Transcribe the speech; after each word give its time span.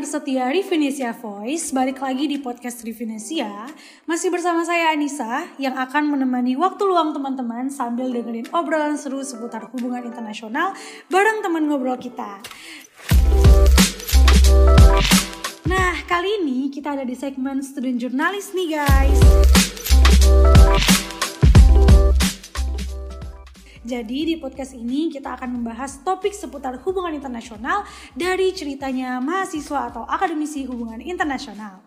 pendengar 0.00 0.16
setia 0.16 0.48
Rivinesia 0.48 1.12
Voice, 1.12 1.76
balik 1.76 2.00
lagi 2.00 2.24
di 2.24 2.40
podcast 2.40 2.80
Rivinesia. 2.88 3.68
Masih 4.08 4.32
bersama 4.32 4.64
saya 4.64 4.96
Anissa 4.96 5.44
yang 5.60 5.76
akan 5.76 6.16
menemani 6.16 6.56
waktu 6.56 6.88
luang 6.88 7.12
teman-teman 7.12 7.68
sambil 7.68 8.08
dengerin 8.08 8.48
obrolan 8.48 8.96
seru 8.96 9.20
seputar 9.20 9.68
hubungan 9.68 10.08
internasional 10.08 10.72
bareng 11.12 11.44
teman 11.44 11.68
ngobrol 11.68 12.00
kita. 12.00 12.40
Nah, 15.68 15.92
kali 16.08 16.48
ini 16.48 16.72
kita 16.72 16.96
ada 16.96 17.04
di 17.04 17.12
segmen 17.12 17.60
student 17.60 18.00
jurnalis 18.00 18.56
nih 18.56 18.80
guys. 18.80 19.20
Jadi 23.80 24.28
di 24.28 24.34
podcast 24.36 24.76
ini 24.76 25.08
kita 25.08 25.40
akan 25.40 25.56
membahas 25.56 26.04
topik 26.04 26.36
seputar 26.36 26.76
hubungan 26.84 27.16
internasional 27.16 27.88
dari 28.12 28.52
ceritanya 28.52 29.24
mahasiswa 29.24 29.88
atau 29.88 30.04
akademisi 30.04 30.68
hubungan 30.68 31.00
internasional. 31.00 31.80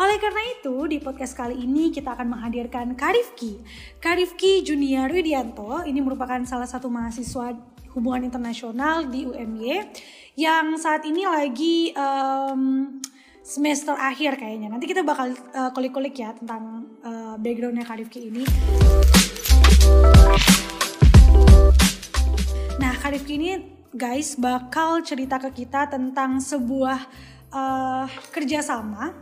Oleh 0.00 0.16
karena 0.16 0.40
itu, 0.56 0.88
di 0.88 0.96
podcast 0.96 1.36
kali 1.36 1.60
ini 1.60 1.92
kita 1.92 2.16
akan 2.16 2.32
menghadirkan 2.32 2.96
Karifki. 2.96 3.60
Karifki 4.00 4.64
Junior 4.64 5.12
Widianto, 5.12 5.84
ini 5.84 6.00
merupakan 6.00 6.40
salah 6.48 6.64
satu 6.64 6.88
mahasiswa 6.88 7.52
hubungan 7.92 8.24
internasional 8.24 9.04
di 9.04 9.28
UMY 9.28 9.92
yang 10.40 10.76
saat 10.80 11.04
ini 11.04 11.28
lagi 11.28 11.92
um, 11.96 12.96
semester 13.44 13.92
akhir 13.92 14.40
kayaknya. 14.40 14.72
Nanti 14.72 14.88
kita 14.88 15.04
bakal 15.04 15.36
uh, 15.52 15.68
kulik-kulik 15.76 16.16
ya 16.16 16.32
tentang 16.32 16.96
uh, 17.04 17.36
backgroundnya 17.36 17.84
Karifki 17.84 18.32
ini. 18.32 18.44
Nah, 23.06 23.14
Karifki 23.14 23.38
ini 23.38 23.54
guys 23.94 24.34
bakal 24.34 24.98
cerita 24.98 25.38
ke 25.38 25.62
kita 25.62 25.86
tentang 25.86 26.42
sebuah 26.42 27.06
uh, 27.54 28.02
kerjasama 28.34 29.14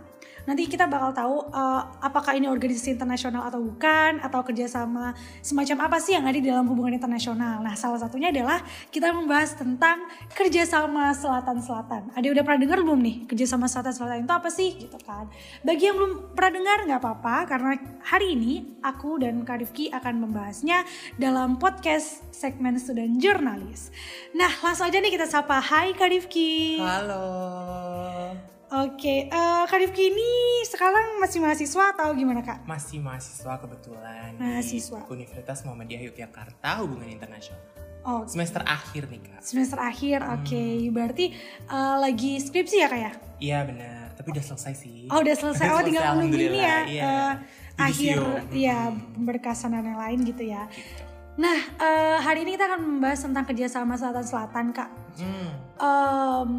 Nanti 0.45 0.69
kita 0.69 0.85
bakal 0.85 1.11
tahu 1.17 1.37
uh, 1.53 1.83
apakah 2.05 2.37
ini 2.37 2.49
organisasi 2.53 3.01
internasional 3.01 3.49
atau 3.49 3.65
bukan, 3.65 4.21
atau 4.21 4.45
kerjasama 4.45 5.17
semacam 5.41 5.89
apa 5.89 5.97
sih 6.01 6.13
yang 6.13 6.29
ada 6.29 6.37
di 6.37 6.45
dalam 6.45 6.69
hubungan 6.69 6.93
internasional. 6.97 7.65
Nah, 7.65 7.73
salah 7.77 7.97
satunya 7.97 8.29
adalah 8.29 8.61
kita 8.93 9.09
membahas 9.13 9.57
tentang 9.57 10.05
kerjasama 10.37 11.17
selatan-selatan. 11.17 12.13
Ada 12.13 12.27
udah 12.29 12.43
pernah 12.45 12.61
dengar 12.61 12.79
belum 12.85 13.01
nih 13.01 13.17
kerjasama 13.25 13.67
selatan-selatan 13.67 14.29
itu 14.29 14.35
apa 14.37 14.49
sih 14.53 14.71
gitu 14.77 14.99
kan? 15.01 15.33
Bagi 15.65 15.89
yang 15.89 15.97
belum 15.97 16.13
pernah 16.37 16.53
dengar 16.61 16.79
nggak 16.85 17.01
apa-apa, 17.01 17.37
karena 17.49 17.73
hari 18.05 18.37
ini 18.37 18.53
aku 18.85 19.17
dan 19.25 19.41
Karifki 19.49 19.89
akan 19.97 20.29
membahasnya 20.29 20.85
dalam 21.17 21.57
podcast 21.57 22.21
segmen 22.37 22.77
student 22.77 23.17
jurnalis. 23.17 23.89
Nah, 24.37 24.53
langsung 24.61 24.93
aja 24.93 25.01
nih 25.01 25.13
kita 25.17 25.25
sapa. 25.25 25.57
Hai 25.65 25.97
Karifki. 25.97 26.85
Halo. 26.85 28.54
Oke, 28.75 29.31
uh, 29.31 29.63
Kak 29.65 29.79
Rifki 29.79 30.11
ini 30.11 30.31
sekarang 30.67 31.23
masih 31.23 31.39
mahasiswa 31.39 31.95
atau 31.95 32.11
gimana 32.11 32.43
Kak? 32.43 32.67
Masih 32.67 32.99
mahasiswa 32.99 33.55
kebetulan 33.57 34.35
Mahasiswa. 34.35 34.99
di 35.07 35.15
Universitas 35.15 35.63
Muhammadiyah 35.63 36.03
Yogyakarta 36.11 36.83
Hubungan 36.83 37.07
Internasional. 37.07 37.61
Oh, 38.03 38.27
Semester 38.29 38.61
akhir 38.61 39.09
nih 39.09 39.17
kak. 39.23 39.41
semester 39.41 39.81
akhir, 39.81 40.21
oke. 40.29 40.65
Berarti 40.93 41.33
uh, 41.71 41.97
lagi 41.97 42.37
skripsi 42.37 42.77
ya 42.77 42.89
Kak 42.91 43.01
ya? 43.01 43.13
Iya 43.41 43.59
benar, 43.65 44.13
tapi 44.13 44.29
udah 44.29 44.45
selesai 44.45 44.75
sih. 44.77 45.09
Oh 45.09 45.25
udah 45.25 45.33
selesai, 45.33 45.67
oh 45.73 45.81
tinggal 45.89 46.13
menunggu 46.13 46.37
ini 46.37 46.61
ya. 46.61 46.79
iya. 46.85 47.01
uh, 47.01 47.33
akhir, 47.81 48.21
ya 48.53 48.93
Hmm. 48.93 49.01
pemberkasan 49.17 49.73
dan 49.73 49.89
yang 49.89 49.97
lain 49.97 50.21
gitu 50.21 50.45
ya. 50.45 50.69
Gitu. 50.69 51.01
Nah, 51.35 51.59
uh, 51.81 52.19
hari 52.21 52.45
ini 52.45 52.55
kita 52.55 52.69
akan 52.69 52.81
membahas 52.85 53.25
tentang 53.25 53.43
kerjasama 53.43 53.97
selatan-selatan 53.97 54.67
Kak. 54.71 54.91
Hmm. 55.17 55.51
Um, 55.81 56.51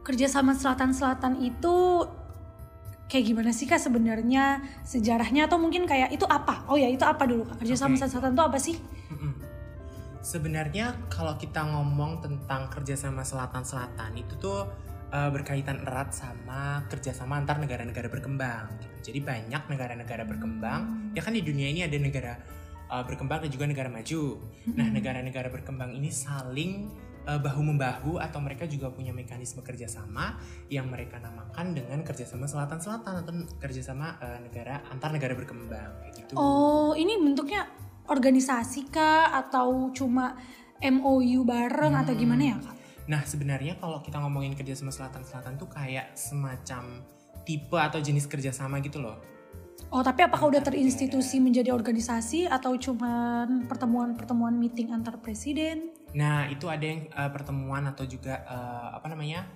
kerjasama 0.00 0.56
selatan-selatan 0.56 1.44
itu 1.44 2.06
kayak 3.10 3.24
gimana 3.26 3.50
sih 3.50 3.66
kak 3.66 3.82
sebenarnya 3.82 4.62
sejarahnya 4.86 5.50
atau 5.50 5.58
mungkin 5.58 5.84
kayak 5.84 6.14
itu 6.14 6.22
apa? 6.30 6.64
Oh 6.70 6.78
ya 6.78 6.86
itu 6.86 7.02
apa 7.02 7.26
dulu 7.26 7.42
kak? 7.42 7.66
Kerjasama 7.66 7.98
Oke. 7.98 8.06
selatan-selatan 8.06 8.32
itu 8.32 8.44
apa 8.46 8.58
sih? 8.62 8.76
Mm-mm. 9.10 9.32
Sebenarnya 10.20 10.94
kalau 11.10 11.34
kita 11.34 11.64
ngomong 11.64 12.22
tentang 12.22 12.70
kerjasama 12.70 13.26
selatan-selatan 13.26 14.14
itu 14.14 14.36
tuh 14.38 14.68
uh, 15.10 15.30
berkaitan 15.34 15.82
erat 15.82 16.14
sama 16.14 16.86
kerjasama 16.86 17.40
antar 17.40 17.58
negara-negara 17.58 18.06
berkembang. 18.06 18.70
gitu. 18.78 19.10
Jadi 19.10 19.18
banyak 19.26 19.62
negara-negara 19.66 20.22
berkembang. 20.24 21.10
Ya 21.16 21.20
kan 21.24 21.34
di 21.34 21.42
dunia 21.42 21.66
ini 21.66 21.82
ada 21.82 21.98
negara 21.98 22.38
uh, 22.90 23.02
berkembang 23.02 23.42
dan 23.42 23.50
juga 23.50 23.66
negara 23.66 23.90
maju. 23.90 24.38
Nah 24.70 24.86
negara-negara 24.86 25.48
berkembang 25.50 25.98
ini 25.98 26.14
saling 26.14 26.86
uh, 27.26 27.40
bahu 27.40 27.60
membahu 27.60 28.12
atau 28.20 28.40
mereka 28.40 28.64
juga 28.64 28.88
punya 28.88 29.10
mekanisme 29.12 29.60
kerjasama 29.60 30.38
yang 30.72 30.88
mereka 30.88 31.20
namakan 31.20 31.76
dengan 31.76 32.00
kerjasama 32.06 32.46
selatan-selatan 32.48 33.14
atau 33.24 33.32
kerjasama 33.60 34.16
uh, 34.20 34.38
negara 34.40 34.84
antar 34.88 35.10
negara 35.12 35.36
berkembang 35.36 36.00
kayak 36.04 36.14
gitu. 36.24 36.32
Oh 36.38 36.96
ini 36.96 37.18
bentuknya 37.20 37.68
organisasi 38.08 38.90
kah 38.90 39.30
atau 39.36 39.92
cuma 39.94 40.34
MOU 40.80 41.44
bareng 41.44 41.94
atau 41.94 42.12
Hmm. 42.16 42.20
gimana 42.20 42.42
ya 42.42 42.56
kak? 42.58 42.76
Nah 43.10 43.22
sebenarnya 43.26 43.76
kalau 43.76 44.00
kita 44.00 44.22
ngomongin 44.22 44.54
kerjasama 44.56 44.94
selatan-selatan 44.94 45.58
tuh 45.60 45.68
kayak 45.68 46.14
semacam 46.14 47.04
tipe 47.44 47.76
atau 47.76 47.98
jenis 47.98 48.30
kerjasama 48.30 48.78
gitu 48.80 49.02
loh. 49.02 49.18
Oh 49.90 50.04
tapi 50.04 50.22
apakah 50.22 50.54
udah 50.54 50.62
terinstitusi 50.62 51.42
menjadi 51.42 51.74
organisasi 51.74 52.46
atau 52.46 52.76
cuma 52.78 53.42
pertemuan-pertemuan 53.66 54.54
meeting 54.54 54.94
antar 54.94 55.18
presiden? 55.18 55.90
Nah 56.14 56.50
itu 56.50 56.66
ada 56.66 56.82
yang 56.82 57.06
uh, 57.14 57.30
pertemuan 57.30 57.86
atau 57.86 58.04
juga 58.06 58.42
uh, 58.46 58.98
apa 58.98 59.06
namanya 59.10 59.46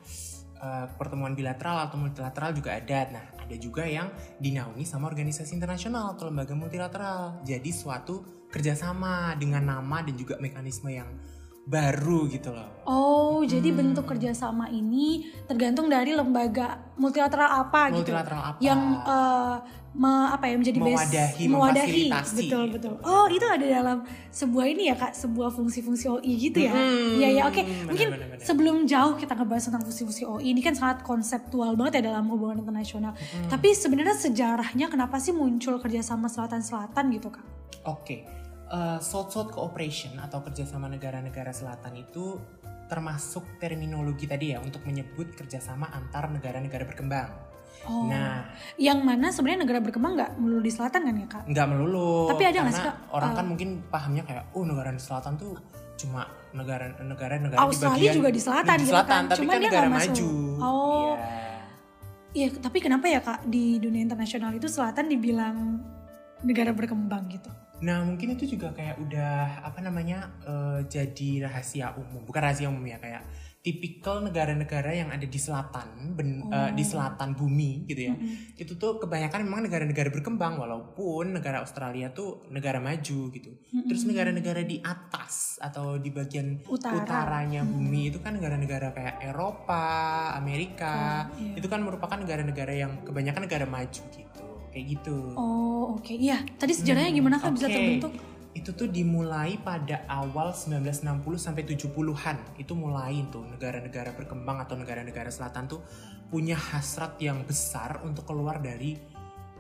uh, 0.62 0.86
pertemuan 0.94 1.34
bilateral 1.34 1.82
atau 1.86 1.98
multilateral 1.98 2.54
juga 2.54 2.78
ada. 2.78 3.10
Nah 3.10 3.24
ada 3.44 3.56
juga 3.58 3.84
yang 3.84 4.08
dinaungi 4.38 4.86
sama 4.86 5.10
organisasi 5.10 5.54
internasional 5.54 6.14
atau 6.14 6.30
lembaga 6.30 6.54
multilateral. 6.54 7.42
Jadi 7.42 7.70
suatu 7.74 8.46
kerjasama 8.48 9.34
dengan 9.34 9.66
nama 9.66 10.00
dan 10.06 10.14
juga 10.14 10.38
mekanisme 10.38 10.94
yang 10.94 11.10
baru 11.64 12.28
gitu 12.28 12.50
loh. 12.50 12.68
Oh 12.84 13.40
jadi 13.42 13.64
Hmm. 13.66 13.78
bentuk 13.80 14.04
kerjasama 14.06 14.68
ini 14.68 15.06
tergantung 15.44 15.88
dari 15.88 16.12
lembaga 16.12 16.76
multilateral 16.94 17.48
apa 17.62 17.88
gitu? 17.90 18.04
Multilateral 18.04 18.42
apa? 18.46 18.58
yang 18.60 18.80
uh, 19.00 19.56
me- 19.94 20.28
apa 20.28 20.44
ya 20.44 20.54
menjadi 20.54 20.76
base- 20.76 21.06
Mewadahi, 21.06 21.44
mewadahi 21.46 22.02
memfasilitasi 22.04 22.36
betul 22.42 22.64
betul 22.68 22.92
oh 23.00 23.26
itu 23.28 23.46
ada 23.46 23.62
dalam 23.62 23.98
sebuah 24.28 24.66
ini 24.66 24.82
ya 24.84 24.98
kak 24.98 25.14
sebuah 25.14 25.48
fungsi-fungsi 25.48 26.04
OI 26.10 26.32
gitu 26.42 26.58
ya 26.60 26.74
Mm-mm, 26.74 27.14
iya 27.14 27.28
ya 27.32 27.42
oke 27.46 27.62
benar, 27.62 27.86
mungkin 27.86 28.08
benar, 28.10 28.28
benar. 28.28 28.42
sebelum 28.42 28.76
jauh 28.84 29.14
kita 29.14 29.32
ngebahas 29.32 29.64
tentang 29.64 29.82
fungsi-fungsi 29.82 30.22
OI 30.26 30.50
ini 30.50 30.60
kan 30.60 30.74
sangat 30.74 31.00
konseptual 31.00 31.72
banget 31.74 32.02
ya 32.02 32.10
dalam 32.10 32.26
hubungan 32.26 32.58
internasional 32.58 33.14
tapi 33.46 33.70
sebenarnya 33.72 34.12
sejarahnya 34.12 34.90
kenapa 34.90 35.16
sih 35.16 35.30
muncul 35.30 35.78
kerjasama 35.78 36.26
selatan-selatan 36.26 37.04
gitu 37.10 37.30
kak 37.30 37.46
Oke, 37.84 38.24
eh, 38.74 38.98
South-South 38.98 39.54
Cooperation 39.54 40.18
atau 40.18 40.42
kerjasama 40.42 40.90
negara-negara 40.90 41.54
selatan 41.54 41.94
itu 41.94 42.42
termasuk 42.90 43.56
terminologi 43.62 44.28
tadi 44.28 44.52
ya 44.52 44.60
untuk 44.60 44.84
menyebut 44.84 45.32
kerjasama 45.32 45.88
antar 45.94 46.28
negara-negara 46.28 46.84
berkembang. 46.84 47.32
oh 47.88 48.08
Nah, 48.08 48.44
yang 48.76 49.00
mana 49.00 49.32
sebenarnya 49.32 49.64
negara 49.64 49.80
berkembang 49.80 50.12
nggak 50.16 50.30
melulu 50.36 50.62
di 50.62 50.72
selatan 50.72 51.00
kan 51.08 51.14
ya 51.16 51.26
kak 51.30 51.44
nggak 51.48 51.66
melulu. 51.70 52.28
Tapi 52.28 52.42
ada 52.44 52.58
nggak 52.60 52.74
sih, 52.76 52.84
Kak? 52.84 52.96
Orang 53.12 53.30
Eh, 53.32 53.36
kan 53.36 53.44
mungkin 53.48 53.68
pahamnya 53.88 54.22
kayak, 54.28 54.44
oh 54.52 54.64
negara 54.68 54.90
di 54.92 55.00
selatan 55.00 55.32
tuh 55.40 55.54
cuma 55.94 56.26
negara-negara 56.52 57.34
negara 57.38 57.60
di 57.62 57.66
Australia 57.70 58.10
bagian 58.10 58.14
juga 58.18 58.30
di 58.34 58.40
selatan 58.42 58.76
di 58.76 58.84
gitu 58.84 58.92
selatan, 58.92 59.14
kan. 59.14 59.30
tapi 59.30 59.38
Cuman 59.40 59.52
kan 59.52 59.60
dia 59.60 59.68
negara 59.70 59.88
maju. 59.88 60.28
Oh. 60.60 61.14
Iya. 61.14 61.16
Iya, 62.34 62.48
tapi 62.58 62.78
kenapa 62.82 63.06
ya 63.06 63.22
kak 63.22 63.46
di 63.46 63.78
dunia 63.78 64.02
internasional 64.02 64.50
itu 64.50 64.66
selatan 64.66 65.06
dibilang 65.06 65.78
negara 66.42 66.74
berkembang 66.74 67.30
gitu? 67.30 67.46
Nah 67.82 68.06
mungkin 68.06 68.38
itu 68.38 68.54
juga 68.54 68.70
kayak 68.70 69.00
udah 69.00 69.66
apa 69.66 69.80
namanya 69.80 70.30
eh, 70.42 70.86
jadi 70.86 71.48
rahasia 71.48 71.96
umum, 71.96 72.22
bukan 72.22 72.40
rahasia 72.42 72.70
umum 72.70 72.84
ya 72.84 73.00
kayak 73.00 73.24
tipikal 73.64 74.20
negara-negara 74.20 74.92
yang 74.92 75.08
ada 75.08 75.24
di 75.24 75.40
selatan, 75.40 76.12
ben- 76.12 76.44
eh, 76.52 76.70
di 76.76 76.84
Oh. 76.84 76.88
selatan 76.92 77.32
bumi 77.32 77.88
gitu 77.88 78.12
ya. 78.12 78.14
Mm-mm. 78.14 78.60
Itu 78.60 78.76
tuh 78.76 79.00
kebanyakan 79.00 79.40
memang 79.40 79.64
negara-negara 79.64 80.12
berkembang 80.12 80.60
walaupun 80.60 81.32
negara 81.32 81.64
Australia 81.64 82.12
tuh 82.12 82.44
negara 82.52 82.76
maju 82.76 83.32
gitu. 83.32 83.50
Mm-mm. 83.72 83.88
Terus 83.88 84.04
negara-negara 84.04 84.68
di 84.68 84.84
atas 84.84 85.56
atau 85.64 85.96
di 85.96 86.12
bagian 86.12 86.60
Utara. 86.68 86.92
utaranya 87.00 87.64
Mm-mm. 87.64 87.72
bumi 87.72 88.12
itu 88.12 88.20
kan 88.20 88.36
negara-negara 88.36 88.92
kayak 88.92 89.32
Eropa, 89.32 89.84
Amerika. 90.36 91.24
Oh, 91.32 91.40
iya. 91.40 91.56
Itu 91.56 91.66
kan 91.66 91.80
merupakan 91.80 92.20
negara-negara 92.20 92.72
yang 92.76 93.00
kebanyakan 93.00 93.48
negara 93.48 93.64
maju 93.64 94.02
gitu. 94.12 94.23
Kayak 94.74 94.86
gitu. 94.98 95.16
Oh 95.38 95.94
oke, 95.94 96.10
iya. 96.10 96.42
Tadi 96.58 96.74
sejarahnya 96.74 97.14
Hmm, 97.14 97.18
gimana 97.22 97.36
kak 97.38 97.54
bisa 97.54 97.70
oke. 97.70 97.74
terbentuk? 97.78 98.12
Itu 98.54 98.70
tuh 98.74 98.90
dimulai 98.90 99.54
pada 99.58 100.02
awal 100.10 100.50
1960 100.50 101.38
sampai 101.38 101.62
70-an. 101.62 102.58
Itu 102.58 102.74
mulai 102.74 103.22
tuh 103.30 103.46
negara-negara 103.46 104.14
berkembang 104.18 104.58
atau 104.62 104.74
negara-negara 104.74 105.30
selatan 105.30 105.70
tuh 105.70 105.80
punya 106.26 106.58
hasrat 106.58 107.14
yang 107.22 107.46
besar 107.46 108.02
untuk 108.02 108.26
keluar 108.26 108.58
dari 108.58 108.98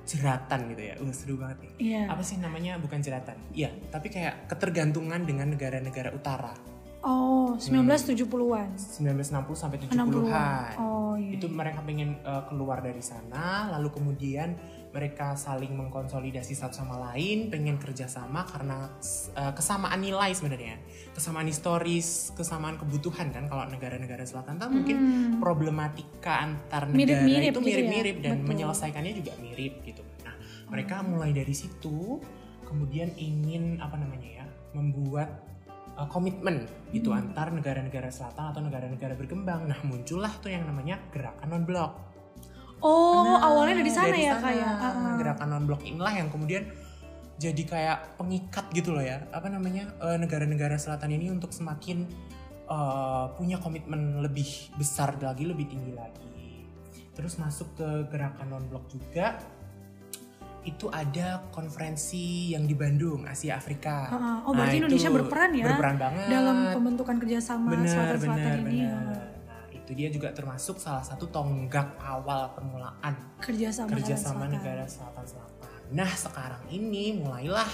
jeratan 0.04 0.74
gitu 0.74 0.82
ya. 0.82 0.94
Uh, 0.98 1.14
seru 1.14 1.34
banget 1.38 1.58
nih. 1.62 1.72
Iya. 1.78 2.02
Apa 2.10 2.22
sih 2.26 2.36
namanya? 2.36 2.76
Bukan 2.76 2.98
jeratan. 3.00 3.38
Iya, 3.54 3.70
tapi 3.88 4.10
kayak 4.10 4.50
ketergantungan 4.50 5.22
dengan 5.24 5.54
negara-negara 5.54 6.10
utara. 6.10 6.52
Oh, 7.04 7.52
1970-an. 7.60 8.80
1960 8.80 9.52
sampai 9.52 9.76
60-an. 9.76 10.08
70-an. 10.08 10.72
Oh, 10.80 11.14
iya. 11.20 11.36
Itu 11.36 11.52
mereka 11.52 11.84
pengen 11.84 12.16
uh, 12.24 12.48
keluar 12.48 12.80
dari 12.80 13.04
sana, 13.04 13.68
lalu 13.76 13.92
kemudian 13.92 14.56
mereka 14.94 15.34
saling 15.34 15.74
mengkonsolidasi 15.74 16.54
satu 16.54 16.78
sama 16.78 17.10
lain, 17.10 17.50
pengen 17.50 17.82
kerjasama 17.82 18.46
karena 18.46 18.94
uh, 19.34 19.50
kesamaan 19.50 19.98
nilai 19.98 20.30
sebenarnya, 20.30 20.78
kesamaan 21.10 21.50
historis, 21.50 22.30
kesamaan 22.38 22.78
kebutuhan 22.78 23.34
kan. 23.34 23.50
Kalau 23.50 23.66
negara-negara 23.66 24.22
selatan 24.22 24.54
kan 24.62 24.70
mungkin 24.70 24.96
Hmm. 24.96 25.42
problematika 25.42 26.46
antar 26.46 26.86
negara 26.86 27.26
Mirip-mirip 27.26 27.50
itu 27.50 27.58
gitu 27.58 27.58
ya. 27.58 27.74
mirip-mirip 27.74 28.16
dan 28.22 28.34
Betul. 28.38 28.48
menyelesaikannya 28.54 29.12
juga 29.18 29.32
mirip 29.42 29.74
gitu. 29.82 30.02
Nah, 30.22 30.34
mereka 30.70 31.02
Oh. 31.02 31.10
mulai 31.10 31.34
dari 31.34 31.54
situ, 31.58 32.22
kemudian 32.62 33.10
ingin 33.18 33.82
apa 33.82 33.98
namanya 33.98 34.30
ya, 34.30 34.46
membuat 34.78 35.42
uh, 35.98 36.06
komitmen 36.06 36.70
gitu 36.94 37.10
Hmm. 37.10 37.18
antar 37.34 37.50
negara-negara 37.50 38.14
selatan 38.14 38.54
atau 38.54 38.62
negara-negara 38.62 39.18
berkembang. 39.18 39.66
Nah, 39.66 39.82
muncullah 39.82 40.30
tuh 40.38 40.54
yang 40.54 40.70
namanya 40.70 41.02
gerakan 41.10 41.50
non 41.50 41.66
blok. 41.66 42.13
Oh, 42.84 43.24
Nah, 43.24 43.40
awalnya 43.42 43.80
dari 43.80 43.88
sana 43.88 44.12
ya 44.12 44.36
sana. 44.36 44.44
kayak. 44.44 44.74
Gerakan 45.16 45.48
non 45.48 45.64
blok 45.64 45.82
inilah 45.82 46.12
yang 46.12 46.28
kemudian 46.28 46.68
jadi 47.34 47.62
kayak 47.64 47.98
pengikat 48.14 48.68
gitu 48.70 48.92
loh 48.92 49.00
ya. 49.00 49.24
Apa 49.32 49.48
namanya? 49.48 49.88
eh, 49.98 50.20
negara-negara 50.20 50.76
selatan 50.76 51.10
ini 51.10 51.32
untuk 51.32 51.48
semakin 51.50 52.04
eh, 52.64 53.24
punya 53.34 53.56
komitmen 53.56 54.20
lebih 54.20 54.46
besar 54.76 55.16
lagi, 55.16 55.44
lebih 55.44 55.64
tinggi 55.66 55.92
lagi. 55.92 56.68
Terus 57.12 57.36
masuk 57.36 57.72
ke 57.74 57.88
gerakan 58.08 58.46
non 58.50 58.64
blok 58.66 58.84
juga 58.86 59.40
itu 60.62 60.88
ada 60.88 61.44
konferensi 61.52 62.48
yang 62.50 62.64
di 62.64 62.72
Bandung, 62.72 63.24
Asia 63.24 63.52
Afrika. 63.54 64.08
Oh, 64.42 64.50
berarti 64.50 64.76
Nah, 64.76 64.88
Indonesia 64.88 65.10
berperan 65.12 65.50
ya 65.52 65.64
Berperan 65.68 65.96
banget 65.96 66.24
dalam 66.26 66.56
pembentukan 66.72 67.16
kerjasama 67.18 67.68
selatan-selatan 67.84 68.52
ini. 68.62 68.80
benar 68.80 68.96
nah 69.04 69.22
itu 69.84 69.92
dia 69.92 70.08
juga 70.08 70.32
termasuk 70.32 70.80
salah 70.80 71.04
satu 71.04 71.28
tonggak 71.28 72.00
awal 72.00 72.48
permulaan 72.50 73.12
Kerjasama, 73.36 73.92
kerjasama 73.92 74.48
selatan. 74.48 74.50
negara 74.50 74.84
selatan 74.84 75.24
selatan 75.24 75.60
nah 75.92 76.08
sekarang 76.08 76.64
ini 76.68 77.14
mulailah 77.14 77.68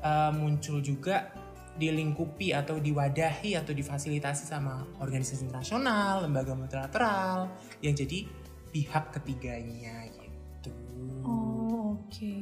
eh, 0.00 0.32
muncul 0.34 0.82
juga 0.82 1.30
dilingkupi 1.72 2.50
atau 2.50 2.76
diwadahi 2.76 3.54
atau 3.54 3.70
difasilitasi 3.70 4.44
sama 4.44 4.82
organisasi 4.98 5.46
internasional 5.46 6.26
lembaga 6.26 6.52
multilateral 6.52 7.46
yang 7.78 7.94
jadi 7.94 8.26
pihak 8.68 9.14
ketiganya 9.14 10.10
gitu 10.10 10.74
Oh, 11.20 11.96
oke. 11.96 12.32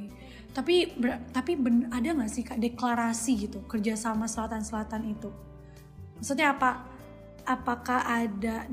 Tapi 0.50 0.90
ber- 0.94 1.30
tapi 1.30 1.54
ben- 1.54 1.86
ada 1.88 2.10
nggak 2.10 2.26
sih 2.26 2.42
kak 2.42 2.58
deklarasi 2.58 3.46
gitu 3.46 3.62
kerjasama 3.64 4.26
selatan-selatan 4.26 5.02
itu? 5.08 5.30
Maksudnya 6.16 6.52
apa? 6.52 6.82
Apakah 7.48 8.04
ada 8.04 8.68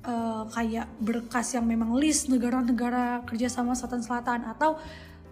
eh, 0.00 0.44
kayak 0.48 0.88
berkas 0.96 1.52
yang 1.52 1.68
memang 1.68 1.92
list 1.92 2.32
negara-negara 2.32 3.20
kerjasama 3.28 3.76
selatan-selatan 3.76 4.48
atau 4.48 4.80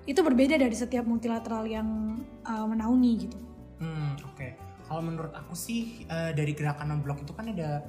itu 0.05 0.19
berbeda 0.21 0.59
dari 0.59 0.77
setiap 0.77 1.09
multilateral 1.09 1.65
yang 1.65 2.21
eh, 2.45 2.67
menaungi 2.69 3.13
gitu? 3.17 3.39
Hmm, 3.81 4.21
oke. 4.29 4.49
Kalau 4.85 5.01
menurut 5.01 5.33
aku 5.33 5.57
sih 5.57 6.05
eh, 6.05 6.37
dari 6.37 6.53
gerakan 6.53 6.93
non 6.93 7.01
blok 7.01 7.25
itu 7.25 7.33
kan 7.33 7.49
ada 7.49 7.81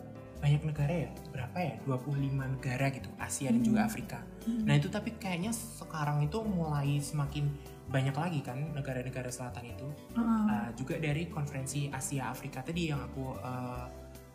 banyak 0.43 0.59
negara 0.67 1.07
ya, 1.07 1.09
berapa 1.31 1.55
ya? 1.55 1.73
25 1.87 2.59
negara 2.59 2.91
gitu, 2.91 3.07
Asia 3.15 3.47
dan 3.47 3.63
juga 3.63 3.83
Hmm. 3.83 3.89
Afrika. 3.91 4.19
Nah, 4.43 4.75
itu 4.75 4.91
tapi 4.91 5.15
kayaknya 5.15 5.55
sekarang 5.55 6.19
itu 6.19 6.43
mulai 6.43 6.99
semakin 6.99 7.47
banyak 7.87 8.11
lagi 8.11 8.39
kan 8.43 8.59
negara-negara 8.75 9.31
selatan 9.31 9.71
itu. 9.71 9.87
Heeh. 10.19 10.43
Eh, 10.51 10.69
juga 10.75 10.99
dari 10.99 11.31
konferensi 11.31 11.87
Asia 11.87 12.27
Afrika 12.27 12.59
tadi 12.59 12.91
yang 12.91 12.99
aku 12.99 13.23
eh, 13.39 13.85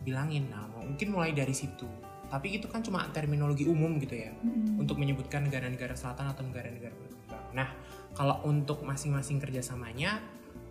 bilangin. 0.03 0.51
Nah, 0.51 0.69
mungkin 0.79 1.15
mulai 1.15 1.35
dari 1.35 1.53
situ. 1.53 1.87
Tapi 2.29 2.61
itu 2.61 2.69
kan 2.69 2.85
cuma 2.85 3.09
terminologi 3.09 3.65
umum 3.65 3.97
gitu 3.97 4.13
ya 4.13 4.29
Mm-mm. 4.45 4.77
untuk 4.77 5.01
menyebutkan 5.01 5.49
negara-negara 5.49 5.97
selatan 5.97 6.29
atau 6.29 6.45
negara-negara 6.45 6.93
berkembang. 6.93 7.45
Nah, 7.57 7.69
kalau 8.13 8.45
untuk 8.45 8.85
masing-masing 8.85 9.41
kerjasamanya, 9.41 10.21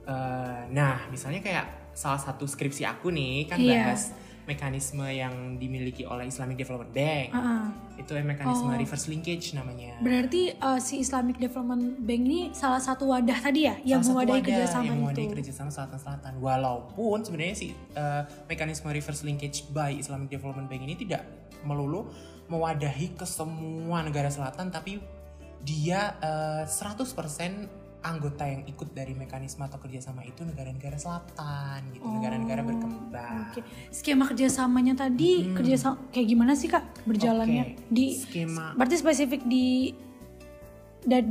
eh, 0.05 0.61
nah 0.69 1.09
misalnya 1.09 1.41
kayak 1.41 1.97
salah 1.97 2.21
satu 2.21 2.45
skripsi 2.45 2.85
aku 2.85 3.09
nih 3.09 3.49
kan 3.49 3.57
Iya. 3.57 3.89
bahas 3.89 4.13
mekanisme 4.47 5.03
yang 5.05 5.59
dimiliki 5.59 6.07
oleh 6.07 6.25
Islamic 6.25 6.55
Development 6.55 6.89
Bank. 6.89 7.27
Heeh. 7.35 7.63
Itu 7.99 8.15
mekanisme 8.15 8.71
Oh. 8.71 8.79
reverse 8.79 9.11
linkage 9.11 9.51
namanya. 9.51 9.99
Berarti 9.99 10.55
eh, 10.55 10.79
si 10.79 11.03
Islamic 11.03 11.35
Development 11.35 11.99
Bank 11.99 12.21
ini 12.23 12.41
salah 12.55 12.79
satu 12.79 13.11
wadah 13.11 13.35
tadi 13.37 13.67
ya 13.67 13.75
yang 13.83 13.99
Salah 13.99 14.23
satu 14.23 14.23
mewadahi 14.23 14.31
wadah 14.33 14.47
kerjasama 14.47 14.83
yang 14.87 14.97
mewadahi 15.03 15.25
itu. 15.27 15.33
kerjasama 15.35 15.69
selatan-selatan. 15.69 16.31
Walaupun 16.39 17.17
sebenarnya 17.21 17.55
si 17.55 17.67
eh, 17.73 18.23
mekanisme 18.47 18.87
reverse 18.87 19.21
linkage 19.21 19.67
by 19.69 19.91
Islamic 19.93 20.31
Development 20.31 20.65
Bank 20.65 20.81
ini 20.81 20.95
tidak 20.95 21.27
melulu 21.61 22.07
mewadahi 22.47 23.11
ke 23.13 23.27
semua 23.27 23.99
negara 23.99 24.31
selatan, 24.31 24.71
tapi 24.71 25.03
dia 25.59 26.15
eh, 26.21 26.63
100% 26.63 27.03
anggota 28.07 28.43
yang 28.43 28.63
ikut 28.63 28.91
dari 28.91 29.11
mekanisme 29.11 29.61
atau 29.61 29.77
kerjasama 29.77 30.23
itu 30.23 30.41
negara-negara 30.41 30.95
selatan 30.95 31.83
gitu, 31.91 32.05
negara-negara 32.05 32.61
Oh, 32.61 32.67
berkembang. 32.67 33.51
Oke, 33.51 33.61
skema 33.89 34.23
kerjasamanya 34.25 34.93
tadi 34.95 35.43
Hmm. 35.43 35.55
kerjasama 35.55 35.95
kayak 36.09 36.27
gimana 36.27 36.53
sih 36.53 36.67
kak 36.67 36.83
berjalannya 37.03 37.75
Oke, 37.75 37.83
di 37.87 38.05
skema 38.15 38.73
berarti 38.73 38.95
spesifik 38.95 39.41
di 39.43 39.91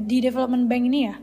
di 0.07 0.19
development 0.21 0.67
bank 0.67 0.85
ini 0.87 1.01
ya? 1.05 1.17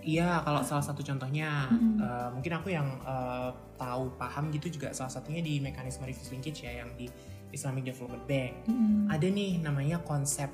Iya, 0.00 0.40
kalau 0.40 0.64
salah 0.64 0.80
satu 0.80 1.04
contohnya 1.04 1.68
Mm-mm. 1.68 2.00
eh, 2.00 2.28
mungkin 2.32 2.52
aku 2.56 2.72
yang 2.72 2.88
eh, 3.04 3.50
tahu 3.76 4.08
paham 4.16 4.48
gitu 4.48 4.72
juga 4.72 4.90
salah 4.90 5.12
satunya 5.12 5.44
di 5.44 5.60
mekanisme 5.60 6.02
reverse 6.02 6.32
linkage 6.32 6.64
ya 6.64 6.80
yang 6.80 6.90
di 6.96 7.12
Islamic 7.52 7.84
Development 7.84 8.24
Bank. 8.24 8.52
Mm-mm. 8.66 9.12
Ada 9.12 9.26
nih 9.28 9.60
namanya 9.60 10.00
konsep 10.00 10.48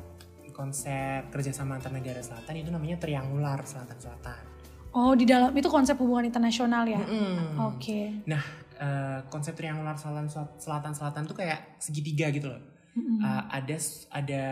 konsep 0.55 1.29
kerjasama 1.35 1.77
antar 1.77 1.91
negara 1.91 2.23
selatan 2.23 2.63
itu 2.63 2.71
namanya 2.71 2.97
triangular 3.03 3.59
selatan-selatan. 3.67 4.55
Oh 4.95 5.19
di 5.19 5.27
dalam 5.27 5.51
itu 5.51 5.67
konsep 5.67 5.99
hubungan 5.99 6.31
internasional 6.31 6.87
ya? 6.87 7.03
Mm-mm. 7.03 7.59
Oke. 7.75 8.23
Eh, 8.75 9.19
konsep 9.31 9.55
triangular 9.55 9.95
selatan 9.95 10.27
selatan-selatan 10.59 11.23
tuh 11.31 11.37
kayak 11.39 11.79
segitiga 11.79 12.27
gitu 12.35 12.51
loh. 12.51 12.59
Mm-mm. 12.95 13.23
Uh, 13.27 13.43
ada 13.51 13.77
ada 14.15 14.45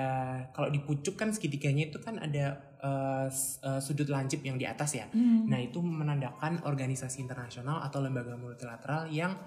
kalau 0.51 0.67
di 0.67 0.83
pucuk 0.83 1.15
kan 1.15 1.31
segitiganya 1.31 1.91
itu 1.91 1.99
kan 2.03 2.19
ada 2.19 2.59
uh, 2.83 3.31
uh, 3.63 3.79
sudut 3.79 4.11
lancip 4.11 4.43
yang 4.43 4.59
di 4.59 4.67
atas 4.67 4.99
ya. 4.99 5.07
Mm. 5.15 5.47
Nah 5.47 5.63
itu 5.63 5.79
menandakan 5.79 6.63
organisasi 6.67 7.23
internasional 7.23 7.83
atau 7.87 8.03
lembaga 8.03 8.35
multilateral 8.35 9.07
yang 9.15 9.39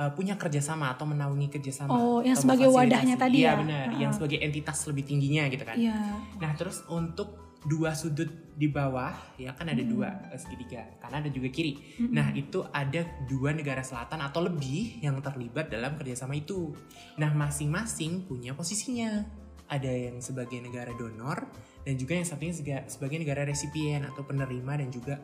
uh, 0.00 0.10
punya 0.16 0.40
kerjasama 0.40 0.96
atau 0.96 1.04
menaungi 1.04 1.52
kerjasama. 1.52 1.92
Oh, 1.92 2.24
yang 2.24 2.32
sebagai 2.32 2.72
wadahnya 2.72 3.20
tadi 3.20 3.44
Iya 3.44 3.52
ya? 3.52 3.60
benar, 3.60 3.86
Ha-ha. 3.92 4.00
yang 4.00 4.12
sebagai 4.16 4.40
entitas 4.40 4.80
lebih 4.88 5.04
tingginya 5.04 5.44
gitu 5.52 5.60
kan. 5.68 5.76
Iya. 5.76 5.96
Nah 6.40 6.52
terus 6.56 6.80
untuk 6.88 7.36
dua 7.60 7.92
sudut 7.92 8.32
di 8.56 8.72
bawah 8.72 9.12
ya 9.36 9.52
kan 9.52 9.68
ada 9.68 9.84
Hmm. 9.84 9.92
dua 9.92 10.08
uh, 10.32 10.38
segitiga, 10.40 10.80
karena 10.96 11.20
ada 11.20 11.28
juga 11.28 11.52
kiri. 11.52 11.76
Mm-mm. 11.76 12.16
Nah 12.16 12.32
itu 12.32 12.64
ada 12.72 13.04
dua 13.28 13.52
negara 13.52 13.84
selatan 13.84 14.24
atau 14.24 14.40
lebih 14.40 15.04
yang 15.04 15.20
terlibat 15.20 15.68
dalam 15.68 15.92
kerjasama 16.00 16.32
itu. 16.32 16.72
Nah 17.20 17.28
masing-masing 17.36 18.24
punya 18.24 18.56
posisinya. 18.56 19.36
Ada 19.70 19.86
yang 19.86 20.18
sebagai 20.18 20.58
negara 20.58 20.90
donor 20.98 21.46
dan 21.86 21.94
juga 21.94 22.18
yang 22.18 22.26
satunya 22.26 22.50
sebagai 22.90 23.22
negara 23.22 23.46
resipien 23.46 24.02
atau 24.02 24.26
penerima 24.26 24.82
dan 24.82 24.88
juga 24.90 25.20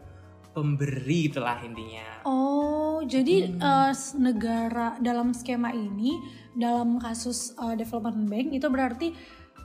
pemberi 0.56 1.28
itulah 1.28 1.60
intinya. 1.60 2.24
Oh, 2.24 3.04
jadi 3.04 3.52
Hmm. 3.52 3.92
s- 3.92 4.16
negara 4.16 4.96
dalam 4.98 5.30
skema 5.30 5.68
ini 5.70 6.16
dalam 6.50 6.96
kasus 6.96 7.52
eh, 7.54 7.76
development 7.76 8.24
bank 8.24 8.46
itu 8.50 8.66
berarti 8.66 9.12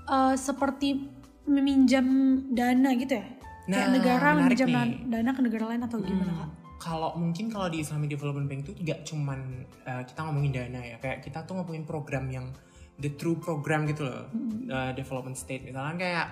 eh, 0.03 0.35
seperti 0.35 1.07
meminjam 1.45 2.05
dana 2.49 2.91
gitu 2.93 3.15
ya? 3.15 3.25
Kayak 3.63 3.69
Nah, 3.69 3.87
negara 3.93 4.27
menarik 4.33 4.43
meminjam 4.57 4.67
nih. 4.67 4.75
dan- 4.75 4.97
dana 5.07 5.31
ke 5.31 5.41
negara 5.41 5.65
lain 5.67 5.81
atau 5.81 5.97
gimana 5.99 6.27
Hmm, 6.27 6.39
kak? 6.41 6.49
Kalau 6.81 7.09
mungkin 7.13 7.45
kalau 7.47 7.69
di 7.69 7.79
Islamic 7.79 8.09
Development 8.09 8.45
Bank 8.45 8.59
itu 8.63 8.71
nggak 8.75 8.99
cuman 9.05 9.39
uh, 9.85 10.01
kita 10.01 10.19
ngomongin 10.19 10.51
dana 10.51 10.81
ya, 10.81 10.97
kayak 10.97 11.21
kita 11.21 11.45
tuh 11.45 11.55
ngomongin 11.55 11.85
program 11.85 12.25
yang 12.27 12.49
the 12.97 13.09
true 13.11 13.37
program 13.37 13.85
gitu 13.85 14.01
loh, 14.03 14.25
Mm-mm. 14.27 14.65
uh, 14.67 14.91
development 14.91 15.33
state. 15.35 15.61
Misalnya 15.63 15.95
kayak 15.95 16.27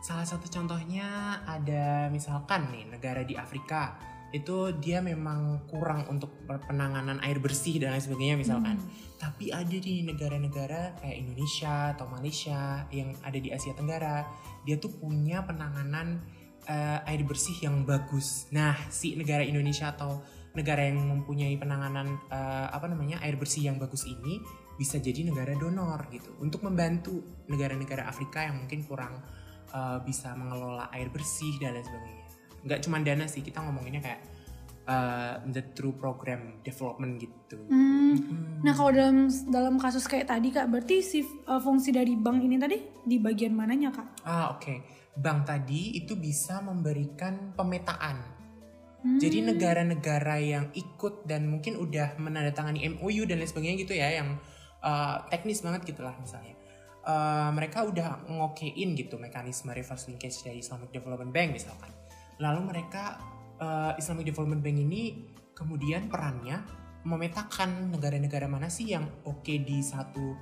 salah 0.00 0.24
satu 0.24 0.48
contohnya 0.48 1.40
ada 1.44 2.08
misalkan 2.08 2.72
nih 2.72 2.88
negara 2.88 3.20
di 3.20 3.36
Afrika 3.36 4.00
itu 4.30 4.70
dia 4.78 5.02
memang 5.02 5.66
kurang 5.66 6.06
untuk 6.06 6.30
penanganan 6.46 7.18
air 7.26 7.42
bersih 7.42 7.82
dan 7.82 7.98
lain 7.98 8.02
sebagainya 8.02 8.36
misalkan. 8.38 8.78
Hmm. 8.78 8.88
Tapi 9.18 9.50
ada 9.50 9.74
di 9.74 10.06
negara-negara 10.06 11.02
kayak 11.02 11.16
Indonesia 11.18 11.92
atau 11.92 12.06
Malaysia 12.06 12.86
yang 12.94 13.10
ada 13.26 13.36
di 13.36 13.50
Asia 13.50 13.74
Tenggara, 13.74 14.22
dia 14.62 14.78
tuh 14.78 14.94
punya 14.94 15.42
penanganan 15.42 16.22
eh, 16.70 17.10
air 17.10 17.26
bersih 17.26 17.58
yang 17.58 17.82
bagus. 17.82 18.46
Nah, 18.54 18.78
si 18.88 19.18
negara 19.18 19.42
Indonesia 19.42 19.90
atau 19.90 20.22
negara 20.54 20.86
yang 20.86 21.02
mempunyai 21.10 21.58
penanganan 21.58 22.14
eh, 22.30 22.68
apa 22.70 22.86
namanya 22.86 23.18
air 23.26 23.34
bersih 23.34 23.66
yang 23.66 23.82
bagus 23.82 24.06
ini 24.06 24.38
bisa 24.78 24.96
jadi 24.96 25.26
negara 25.26 25.52
donor 25.58 26.08
gitu 26.08 26.32
untuk 26.40 26.64
membantu 26.64 27.20
negara-negara 27.52 28.08
Afrika 28.08 28.48
yang 28.48 28.64
mungkin 28.64 28.80
kurang 28.88 29.20
eh, 29.70 29.98
bisa 30.02 30.34
mengelola 30.34 30.90
air 30.90 31.08
bersih 31.08 31.56
dan 31.62 31.78
lain 31.78 31.86
sebagainya. 31.86 32.26
Nggak 32.66 32.80
cuma 32.84 32.96
dana 33.00 33.24
sih, 33.24 33.40
kita 33.40 33.64
ngomonginnya 33.64 34.02
kayak 34.04 34.20
uh, 34.90 35.34
the 35.50 35.62
true 35.72 35.94
program 35.94 36.60
development 36.66 37.20
gitu. 37.22 37.58
Hmm. 37.68 38.16
Hmm. 38.16 38.60
Nah 38.60 38.72
kalau 38.74 38.90
dalam 38.92 39.30
dalam 39.48 39.74
kasus 39.78 40.04
kayak 40.04 40.28
tadi 40.28 40.50
kak, 40.50 40.66
berarti 40.68 41.00
si 41.00 41.22
uh, 41.22 41.62
fungsi 41.62 41.94
dari 41.94 42.18
bank 42.18 42.42
ini 42.42 42.56
tadi 42.58 42.78
di 43.06 43.16
bagian 43.22 43.54
mananya 43.54 43.94
kak? 43.94 44.26
Ah 44.26 44.52
oke, 44.56 44.74
bank 45.16 45.46
tadi 45.46 45.96
itu 45.96 46.18
bisa 46.18 46.60
memberikan 46.60 47.54
pemetaan. 47.54 48.18
Hmm. 49.00 49.16
Jadi 49.16 49.40
negara-negara 49.40 50.36
yang 50.44 50.68
ikut 50.76 51.24
dan 51.24 51.48
mungkin 51.48 51.80
udah 51.80 52.20
menandatangani 52.20 53.00
MOU 53.00 53.24
dan 53.24 53.40
lain 53.40 53.48
sebagainya 53.48 53.76
gitu 53.80 53.96
ya, 53.96 54.20
yang 54.20 54.36
uh, 54.84 55.24
teknis 55.32 55.64
banget 55.64 55.88
gitulah 55.88 56.12
misalnya. 56.20 56.59
Uh, 57.10 57.50
mereka 57.50 57.82
udah 57.82 58.22
ngokein 58.30 58.94
gitu 58.94 59.18
mekanisme 59.18 59.74
reverse 59.74 60.06
linkage 60.06 60.46
dari 60.46 60.62
Islamic 60.62 60.94
Development 60.94 61.34
Bank 61.34 61.58
misalkan. 61.58 61.90
Lalu 62.38 62.70
mereka 62.70 63.18
uh, 63.58 63.98
Islamic 63.98 64.30
Development 64.30 64.62
Bank 64.62 64.78
ini 64.78 65.26
kemudian 65.50 66.06
perannya 66.06 66.62
memetakan 67.02 67.90
negara-negara 67.90 68.46
mana 68.46 68.70
sih 68.70 68.92
yang 68.92 69.08
oke 69.26 69.50
di 69.50 69.82
satu 69.82 70.36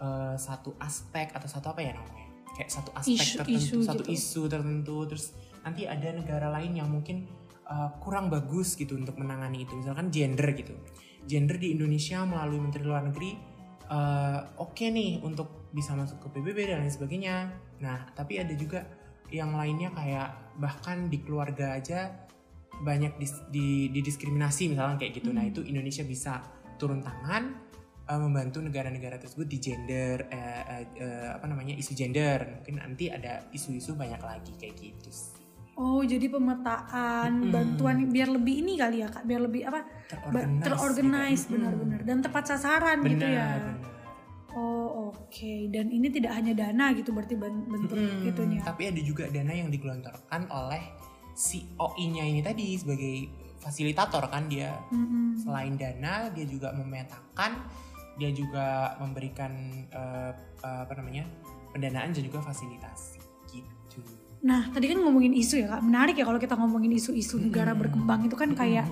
uh, 0.00 0.34
satu 0.34 0.74
aspek 0.80 1.30
atau 1.36 1.46
satu 1.46 1.70
apa 1.70 1.80
ya 1.84 1.92
namanya 1.94 2.26
kayak 2.56 2.70
satu 2.72 2.90
aspek 2.96 3.20
Isu- 3.20 3.38
tertentu 3.38 3.60
isu 3.60 3.78
satu 3.84 4.02
gitu. 4.02 4.16
isu 4.16 4.42
tertentu 4.48 4.96
terus 5.04 5.26
nanti 5.62 5.84
ada 5.84 6.08
negara 6.16 6.48
lain 6.48 6.80
yang 6.80 6.88
mungkin 6.88 7.28
uh, 7.68 7.92
kurang 8.00 8.32
bagus 8.32 8.72
gitu 8.74 8.96
untuk 8.96 9.20
menangani 9.20 9.68
itu 9.68 9.76
misalkan 9.76 10.08
gender 10.08 10.48
gitu 10.56 10.72
gender 11.28 11.60
di 11.60 11.76
Indonesia 11.76 12.24
melalui 12.24 12.56
Menteri 12.56 12.82
Luar 12.88 13.04
Negeri 13.04 13.36
uh, 13.92 14.40
oke 14.64 14.84
nih 14.88 15.20
untuk 15.20 15.57
bisa 15.70 15.92
masuk 15.92 16.18
ke 16.18 16.28
PBB 16.32 16.68
dan 16.68 16.80
lain 16.80 16.92
sebagainya 16.92 17.52
nah 17.78 18.08
tapi 18.12 18.40
ada 18.40 18.52
juga 18.52 18.84
yang 19.28 19.52
lainnya 19.52 19.92
kayak 19.92 20.56
bahkan 20.56 21.06
di 21.06 21.20
keluarga 21.20 21.76
aja 21.76 22.10
banyak 22.78 23.18
dis- 23.18 23.44
di, 23.50 23.90
didiskriminasi 23.90 24.72
misalnya 24.72 24.96
kayak 24.96 25.20
gitu 25.20 25.30
nah 25.30 25.42
Hmm. 25.42 25.52
itu 25.52 25.60
Indonesia 25.62 26.02
bisa 26.02 26.40
turun 26.78 27.02
tangan 27.02 27.52
uh, 28.06 28.18
membantu 28.18 28.62
negara-negara 28.62 29.18
tersebut 29.18 29.44
di 29.44 29.58
gender 29.58 30.30
eh, 30.30 30.62
eh, 30.64 30.84
eh, 30.96 31.28
apa 31.34 31.44
namanya 31.44 31.74
isu 31.74 31.92
gender 31.92 32.38
mungkin 32.56 32.78
nanti 32.78 33.10
ada 33.10 33.44
isu-isu 33.50 33.92
banyak 33.92 34.22
lagi 34.22 34.54
kayak 34.56 34.74
gitu 34.78 35.10
sih. 35.10 35.36
Oh 35.74 36.02
jadi 36.02 36.26
pemetaan, 36.26 37.30
Mm-mm. 37.38 37.54
bantuan 37.54 38.10
biar 38.10 38.26
lebih 38.30 38.66
ini 38.66 38.74
kali 38.74 38.98
ya 38.98 39.06
kak, 39.06 39.22
biar 39.22 39.46
lebih 39.46 39.62
apa? 39.62 39.86
terorganize 40.10 40.66
terorganize 40.66 41.42
gitu. 41.46 41.54
benar-benar 41.54 42.00
Mm-mm. 42.02 42.08
dan 42.10 42.18
tepat 42.18 42.44
sasaran 42.48 42.98
gitu 42.98 43.14
Benar, 43.14 43.30
ya. 43.30 43.48
benar. 43.62 43.76
Oh 44.58 45.14
oke, 45.14 45.52
dan 45.70 45.86
ini 45.94 46.10
tidak 46.10 46.34
hanya 46.34 46.50
dana 46.50 46.90
gitu 46.90 47.14
berarti 47.14 47.38
ben- 47.38 47.62
bentuk 47.70 47.94
Mm-mm. 47.94 48.26
itunya. 48.26 48.60
Tapi 48.66 48.90
ada 48.90 49.00
juga 49.00 49.30
dana 49.30 49.54
yang 49.54 49.70
digelontorkan 49.70 50.50
oleh 50.50 50.82
si 51.38 51.62
OI-nya 51.78 52.26
ini 52.26 52.42
tadi 52.42 52.74
sebagai 52.74 53.30
fasilitator 53.62 54.26
kan 54.26 54.50
dia 54.50 54.74
Mm-mm. 54.90 55.38
selain 55.38 55.78
dana 55.78 56.26
dia 56.34 56.42
juga 56.46 56.74
memetakan 56.74 57.62
dia 58.18 58.34
juga 58.34 58.98
memberikan 58.98 59.54
eh, 59.94 60.32
apa 60.58 60.90
namanya 60.98 61.22
pendanaan 61.70 62.10
dan 62.10 62.22
juga 62.26 62.42
fasilitasi 62.42 63.22
gitu. 63.54 64.02
Nah 64.42 64.66
tadi 64.74 64.90
kan 64.90 64.98
ngomongin 64.98 65.34
isu 65.38 65.62
ya 65.62 65.78
kak, 65.78 65.82
menarik 65.86 66.18
ya 66.18 66.26
kalau 66.26 66.42
kita 66.42 66.58
ngomongin 66.58 66.90
isu-isu 66.98 67.38
negara 67.38 67.74
berkembang 67.78 68.26
itu 68.26 68.34
kan 68.34 68.50
kayak 68.58 68.90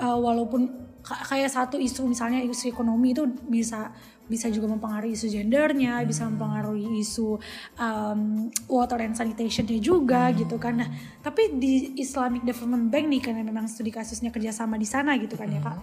uh, 0.00 0.16
walaupun 0.16 0.85
kayak 1.06 1.50
satu 1.54 1.78
isu 1.78 2.10
misalnya 2.10 2.42
isu 2.42 2.74
ekonomi 2.74 3.14
itu 3.14 3.22
bisa 3.46 3.94
bisa 4.26 4.50
juga 4.50 4.66
mempengaruhi 4.66 5.14
isu 5.14 5.30
gendernya, 5.30 6.02
bisa 6.02 6.26
mempengaruhi 6.26 6.98
isu 6.98 7.38
um, 7.78 8.50
water 8.66 8.98
and 8.98 9.14
sanitationnya 9.14 9.78
juga 9.78 10.34
gitu 10.34 10.58
kan. 10.58 10.82
Nah, 10.82 10.90
tapi 11.22 11.54
di 11.54 11.94
Islamic 12.02 12.42
Development 12.42 12.90
Bank 12.90 13.06
nih 13.06 13.22
karena 13.22 13.46
memang 13.46 13.70
studi 13.70 13.94
kasusnya 13.94 14.34
kerjasama 14.34 14.74
di 14.74 14.88
sana 14.88 15.14
gitu 15.14 15.38
kan 15.38 15.46
ya 15.46 15.62
kak. 15.62 15.78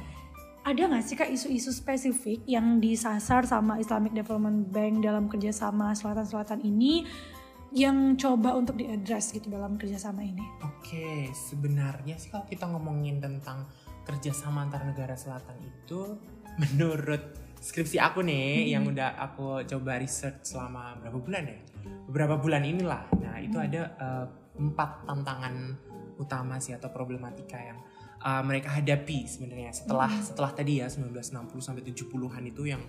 Ada 0.63 0.92
nggak 0.92 1.03
sih 1.03 1.15
kak 1.15 1.32
isu-isu 1.32 1.72
spesifik 1.72 2.44
yang 2.48 2.84
disasar 2.84 3.48
sama 3.48 3.80
Islamic 3.80 4.12
Development 4.12 4.68
Bank 4.72 5.00
dalam 5.03 5.32
kerjasama 5.32 5.96
selatan-selatan 5.96 6.68
ini 6.68 7.08
yang 7.74 8.13
coba 8.20 8.53
untuk 8.53 8.77
diadres 8.77 9.34
gitu 9.34 9.50
dalam 9.50 9.82
kerjasama 9.82 10.22
ini? 10.22 10.46
Oke, 10.62 11.34
sebenarnya 11.34 12.22
sih 12.22 12.30
kalau 12.30 12.46
kita 12.46 12.70
ngomongin 12.70 13.18
tentang 13.18 13.65
kerjasama 14.04 14.68
antar 14.68 14.84
negara 14.84 15.16
selatan 15.16 15.56
itu, 15.64 16.20
menurut 16.60 17.24
skripsi 17.58 17.98
aku 17.98 18.20
nih 18.22 18.68
Hmm. 18.68 18.72
yang 18.76 18.84
udah 18.92 19.16
aku 19.18 19.64
coba 19.64 19.96
research 19.96 20.44
selama 20.44 21.00
berapa 21.00 21.18
bulan 21.18 21.44
ya? 21.48 21.60
Beberapa 22.12 22.36
bulan 22.36 22.68
inilah. 22.68 23.08
Nah 23.24 23.40
itu 23.40 23.56
Hmm. 23.56 23.68
ada 23.72 23.82
eh, 23.96 24.26
empat 24.60 25.08
tantangan 25.08 25.56
utama 26.20 26.60
sih 26.60 26.76
atau 26.76 26.92
problematika 26.92 27.58
yang 27.58 27.80
eh, 28.24 28.44
mereka 28.44 28.72
hadapi 28.76 29.28
sebenarnya 29.28 29.72
setelah 29.72 30.12
Hmm. 30.12 30.24
setelah 30.24 30.52
tadi 30.52 30.80
ya 30.84 30.88
1960 30.92 31.64
sampai 31.64 31.84
70-an 31.84 32.44
itu 32.44 32.68
yang 32.68 32.84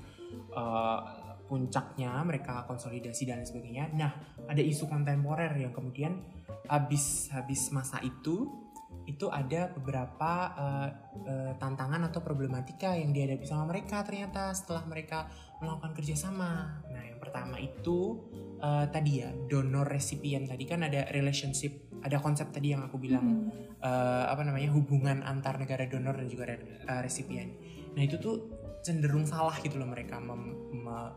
eh, 0.51 1.01
puncaknya 1.45 2.25
mereka 2.25 2.65
konsolidasi 2.65 3.29
dan 3.29 3.39
lain 3.39 3.47
sebagainya. 3.47 3.85
Nah, 3.95 4.11
ada 4.49 4.63
isu 4.65 4.89
kontemporer 4.89 5.53
yang 5.61 5.77
kemudian 5.77 6.25
habis 6.67 7.29
habis 7.31 7.69
masa 7.69 8.01
itu 8.01 8.49
itu 9.05 9.29
ada 9.29 9.69
beberapa 9.77 10.33
eh, 10.57 10.89
eh, 11.29 11.53
tantangan 11.61 12.09
atau 12.09 12.25
problematika 12.25 12.97
yang 12.97 13.13
dihadapi 13.13 13.45
sama 13.45 13.69
mereka 13.69 14.01
ternyata 14.01 14.53
setelah 14.57 14.85
mereka 14.89 15.29
melakukan 15.61 15.93
kerjasama. 15.93 16.81
Nah, 16.89 17.03
yang 17.05 17.21
pertama 17.21 17.61
itu 17.61 18.25
eh, 18.61 18.87
tadi 18.89 19.21
ya 19.21 19.31
donor 19.49 19.85
recipient 19.85 20.49
tadi 20.49 20.65
kan 20.65 20.89
ada 20.89 21.05
relationship, 21.13 21.93
ada 22.01 22.17
konsep 22.21 22.49
tadi 22.49 22.73
yang 22.73 22.85
aku 22.89 22.97
bilang 22.97 23.25
Hmm. 23.25 23.53
eh, 23.85 24.25
apa 24.29 24.41
namanya 24.41 24.73
hubungan 24.73 25.21
antar 25.21 25.61
negara 25.61 25.85
donor 25.85 26.17
dan 26.17 26.29
juga 26.29 26.57
re- 26.57 26.81
eh, 26.89 27.01
resipien. 27.05 27.53
Nah 27.93 28.03
itu 28.03 28.17
tuh 28.17 28.37
cenderung 28.81 29.29
salah 29.29 29.57
gitu 29.61 29.77
loh 29.81 29.89
mereka 29.89 30.17
mem- 30.21 30.73
me- 30.73 31.13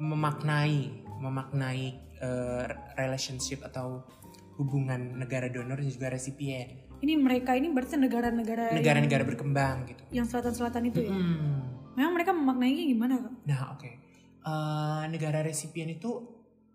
memaknai 0.00 1.04
memaknai 1.20 1.82
eh, 2.20 2.64
relationship 3.00 3.64
atau 3.64 4.04
hubungan 4.60 5.16
negara 5.16 5.48
donor 5.48 5.80
dan 5.80 5.88
juga 5.88 6.12
resipien. 6.12 6.89
Ini 7.00 7.16
mereka 7.16 7.52
ini 7.52 7.68
berarti 7.68 7.96
negara-negara 7.96 8.72
Negara-negara 8.72 9.24
berkembang 9.24 9.88
gitu. 9.88 10.02
yang 10.10 10.24
selatan-selatan 10.24 10.82
itu 10.86 11.00
ya. 11.02 11.12
Mm. 11.12 11.56
Memang 11.96 12.12
mereka 12.12 12.30
memaknainya 12.30 12.84
gimana 12.86 13.14
kak? 13.18 13.32
Nah 13.44 13.60
oke, 13.72 13.90
Eh, 14.40 15.04
negara 15.08 15.44
resipien 15.44 15.84
itu 15.90 16.08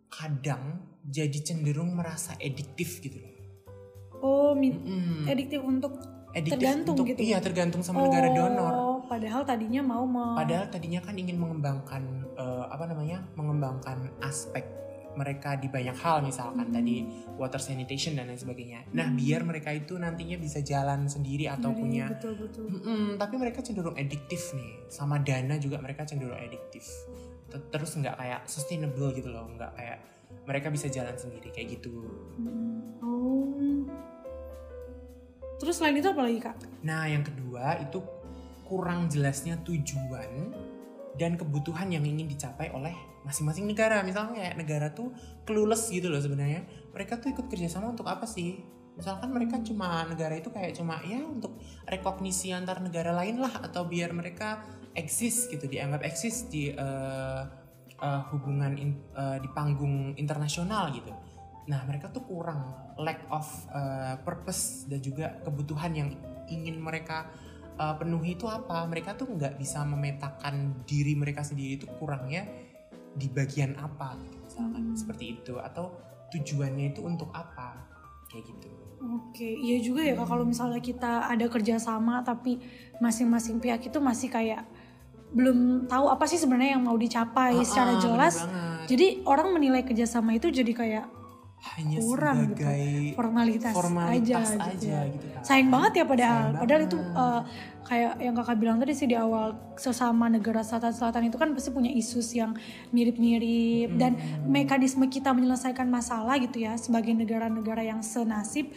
kadang 0.07 0.77
jadi 1.01 1.33
cenderung 1.41 1.93
merasa 1.93 2.37
ediktif 2.37 3.01
gitu 3.01 3.17
loh. 3.17 3.33
Oh, 4.15 4.53
Mm. 4.53 5.25
ediktif 5.25 5.61
untuk 5.61 5.97
Ediktif 6.29 6.61
tergantung 6.61 6.93
untuk- 6.93 7.07
gitu. 7.09 7.19
Iya 7.21 7.39
tergantung 7.39 7.81
sama 7.81 8.03
negara 8.03 8.29
donor. 8.29 8.69
Oh, 8.71 8.97
padahal 9.01 9.41
tadinya 9.41 9.81
mau 9.81 10.05
me- 10.05 10.35
Padahal 10.35 10.69
tadinya 10.69 10.99
kan 10.99 11.15
ingin 11.15 11.39
mengembangkan 11.39 12.03
eh, 12.35 12.65
apa 12.67 12.85
namanya, 12.85 13.23
mengembangkan 13.33 14.13
aspek 14.19 14.67
mereka 15.15 15.55
di 15.55 15.67
banyak 15.67 15.95
hal 15.95 16.21
misalkan 16.21 16.69
tadi 16.69 17.07
water 17.35 17.57
sanitation 17.57 18.13
dan 18.13 18.27
lain 18.27 18.37
sebagainya. 18.37 18.87
Nah 18.91 19.07
Hmm. 19.07 19.17
biar 19.17 19.41
mereka 19.41 19.71
itu 19.71 19.95
nantinya 19.95 20.35
bisa 20.35 20.59
jalan 20.59 21.07
sendiri 21.07 21.47
atau 21.47 21.71
Dari- 21.71 21.79
punya, 21.79 22.05
betul 22.11 22.35
betul. 22.37 22.65
Tapi 23.15 23.35
mereka 23.35 23.59
cenderung 23.59 23.95
ediktif 23.95 24.53
nih. 24.53 24.85
Sama 24.87 25.19
dana 25.19 25.55
juga 25.57 25.79
mereka 25.79 26.03
cenderung 26.03 26.37
ediktif. 26.37 26.85
Ter- 27.49 27.65
Terus 27.71 27.95
nggak 27.95 28.15
kayak 28.15 28.41
sustainable 28.45 29.09
gitu 29.11 29.31
loh, 29.31 29.47
nggak 29.49 29.71
kayak 29.73 29.99
mereka 30.45 30.67
bisa 30.69 30.87
jalan 30.87 31.15
sendiri 31.15 31.49
kayak 31.49 31.79
gitu. 31.79 31.95
Hmm. 32.37 33.01
Oh. 33.01 33.49
Terus 35.55 35.79
selain 35.79 35.95
itu 35.95 36.11
apa 36.11 36.21
lagi 36.21 36.39
kak? 36.43 36.55
Nah, 36.83 37.07
yang 37.07 37.23
kedua 37.23 37.79
itu 37.79 38.03
kurang 38.65 39.07
jelasnya 39.07 39.55
tujuan 39.61 40.51
dan 41.15 41.39
kebutuhan 41.39 41.91
yang 41.91 42.03
ingin 42.03 42.27
dicapai 42.27 42.71
oleh 42.71 42.93
masing-masing 43.23 43.65
negara. 43.65 44.03
Misalnya 44.03 44.37
kayak 44.37 44.55
negara 44.59 44.87
tuh 44.91 45.15
clueless 45.47 45.89
gitu 45.89 46.11
loh 46.11 46.19
sebenarnya. 46.19 46.67
Mereka 46.91 47.19
tuh 47.19 47.33
ikut 47.33 47.47
kerjasama 47.47 47.91
untuk 47.91 48.07
apa 48.07 48.27
sih? 48.27 48.61
Misalkan 48.95 49.31
mereka 49.35 49.59
cuma 49.59 50.07
negara 50.07 50.39
itu 50.39 50.47
kayak 50.51 50.75
cuma 50.75 51.03
ya 51.03 51.19
untuk 51.19 51.59
rekognisi 51.83 52.55
antar 52.55 52.79
negara 52.79 53.11
lain 53.11 53.43
lah 53.43 53.51
atau 53.59 53.83
biar 53.83 54.15
mereka 54.15 54.63
eksis 54.95 55.51
gitu 55.51 55.67
dianggap 55.67 56.07
eksis 56.07 56.47
di 56.47 56.71
eh, 56.71 57.43
eh, 57.99 58.21
hubungan 58.31 58.79
in- 58.79 59.03
eh, 59.11 59.37
di 59.43 59.49
panggung 59.51 60.15
internasional 60.15 60.95
gitu. 60.95 61.11
Nah 61.67 61.83
mereka 61.83 62.07
tuh 62.13 62.23
kurang 62.23 62.93
lack 62.95 63.25
of 63.33 63.45
uh, 63.73 64.15
purpose 64.21 64.85
dan 64.87 65.01
juga 65.01 65.41
kebutuhan 65.43 65.91
yang 65.97 66.09
ingin 66.47 66.77
mereka 66.77 67.27
uh, 67.77 67.95
penuhi 67.99 68.35
itu 68.35 68.45
apa? 68.47 68.83
Mereka 68.87 69.15
tuh 69.15 69.27
nggak 69.29 69.59
bisa 69.59 69.83
memetakan 69.83 70.83
diri 70.83 71.13
mereka 71.15 71.43
sendiri 71.43 71.79
itu 71.79 71.87
kurangnya 71.99 72.47
di 73.15 73.31
bagian 73.31 73.79
apa, 73.79 74.19
gitu, 74.19 74.37
misalkan 74.43 74.91
Hmm. 74.91 74.97
seperti 74.97 75.39
itu 75.39 75.55
atau 75.55 75.95
tujuannya 76.35 76.91
itu 76.91 76.99
untuk 76.99 77.31
apa 77.31 77.87
kayak 78.27 78.43
gitu. 78.51 78.67
Oke, 79.05 79.45
iya 79.45 79.77
juga 79.79 80.01
ya 80.03 80.17
kak 80.17 80.27
kalau 80.27 80.43
misalnya 80.43 80.81
kita 80.83 81.29
ada 81.29 81.45
kerjasama 81.47 82.25
tapi 82.25 82.59
masing-masing 82.99 83.61
pihak 83.63 83.87
itu 83.87 83.99
masih 84.03 84.27
kayak 84.27 84.65
belum 85.31 85.87
tahu 85.87 86.11
apa 86.11 86.25
sih 86.27 86.39
sebenarnya 86.39 86.79
yang 86.79 86.83
mau 86.83 86.95
dicapai 86.99 87.55
Ah, 87.59 87.63
secara 87.63 87.95
ah, 87.95 87.99
jelas. 88.01 88.35
Jadi 88.85 89.23
orang 89.27 89.51
menilai 89.55 89.83
kerjasama 89.83 90.35
itu 90.35 90.51
jadi 90.51 90.71
kayak 90.75 91.05
hanya 91.75 91.97
kurang 91.97 92.37
gitu. 92.53 92.61
sebagai 92.61 92.93
formalitas, 93.17 93.73
formalitas 93.73 94.47
aja, 94.53 94.69
aja, 94.69 94.97
gitu. 95.09 95.17
gitu 95.17 95.25
kan. 95.33 95.41
Sayang 95.41 95.69
banget 95.73 95.91
ya 95.97 96.05
padahal. 96.05 96.45
Sayang 96.45 96.59
Padahal 96.61 96.81
itu 96.85 96.97
uh, 97.01 97.41
kayak 97.85 98.13
yang 98.17 98.33
kakak 98.33 98.57
bilang 98.57 98.77
tadi 98.81 98.93
sih 98.97 99.05
di 99.05 99.13
awal 99.13 99.53
sesama 99.77 100.25
negara 100.25 100.65
selatan-selatan 100.65 101.29
itu 101.29 101.37
kan 101.37 101.53
pasti 101.53 101.69
punya 101.69 101.93
isus 101.93 102.33
yang 102.33 102.57
mirip-mirip 102.89 103.93
dan 104.01 104.17
mekanisme 104.49 105.05
kita 105.05 105.29
menyelesaikan 105.37 105.85
masalah 105.85 106.41
gitu 106.41 106.65
ya 106.65 106.73
sebagai 106.81 107.13
negara-negara 107.13 107.85
yang 107.85 108.01
senasib 108.01 108.73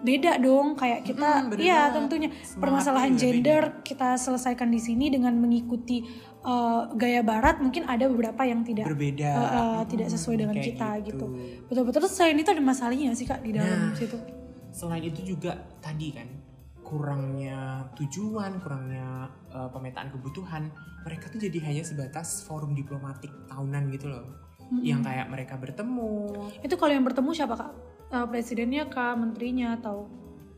beda 0.00 0.40
dong 0.40 0.74
kayak 0.74 1.04
kita 1.04 1.44
beda 1.48 1.60
iya 1.60 1.92
tentunya 1.92 2.32
Semangatnya 2.32 2.60
permasalahan 2.60 3.12
gender 3.20 3.62
kita 3.84 4.16
selesaikan 4.16 4.72
di 4.72 4.80
sini 4.80 5.12
dengan 5.12 5.36
mengikuti 5.36 6.00
uh, 6.40 6.88
gaya 6.96 7.20
barat 7.20 7.60
mungkin 7.60 7.84
ada 7.84 8.08
beberapa 8.08 8.40
yang 8.48 8.64
tidak 8.64 8.88
berbeda 8.88 9.28
uh, 9.28 9.44
uh, 9.44 9.80
tidak 9.84 10.08
sesuai 10.08 10.36
dengan 10.40 10.56
kita 10.56 10.88
gitu. 11.04 11.26
Betul-betul 11.68 12.00
terus 12.00 12.16
selain 12.16 12.40
itu 12.40 12.48
ada 12.48 12.64
masalahnya 12.64 13.12
sih 13.12 13.28
kak 13.28 13.44
di 13.44 13.52
dalam 13.52 13.92
Nah. 13.92 13.92
situ. 13.92 14.16
selain 14.70 15.02
itu 15.02 15.34
juga 15.36 15.52
tadi 15.82 16.14
kan 16.14 16.30
kurangnya 16.80 17.86
tujuan 17.94 18.58
kurangnya 18.58 19.28
uh, 19.52 19.68
pemetaan 19.70 20.10
kebutuhan 20.10 20.70
mereka 21.02 21.30
tuh 21.30 21.38
jadi 21.38 21.58
hanya 21.70 21.82
sebatas 21.86 22.42
forum 22.42 22.74
diplomatik 22.74 23.30
tahunan 23.46 23.90
gitu 23.94 24.10
loh 24.10 24.26
Mm-mm. 24.70 24.82
yang 24.82 25.02
kayak 25.02 25.26
mereka 25.26 25.54
bertemu 25.58 26.30
Itu 26.62 26.74
kalau 26.78 26.92
yang 26.94 27.02
bertemu 27.06 27.30
siapa 27.30 27.54
kak? 27.54 27.70
Eh, 28.10 28.26
presidennya 28.26 28.90
kak, 28.90 29.14
menterinya 29.22 29.78
atau? 29.78 30.10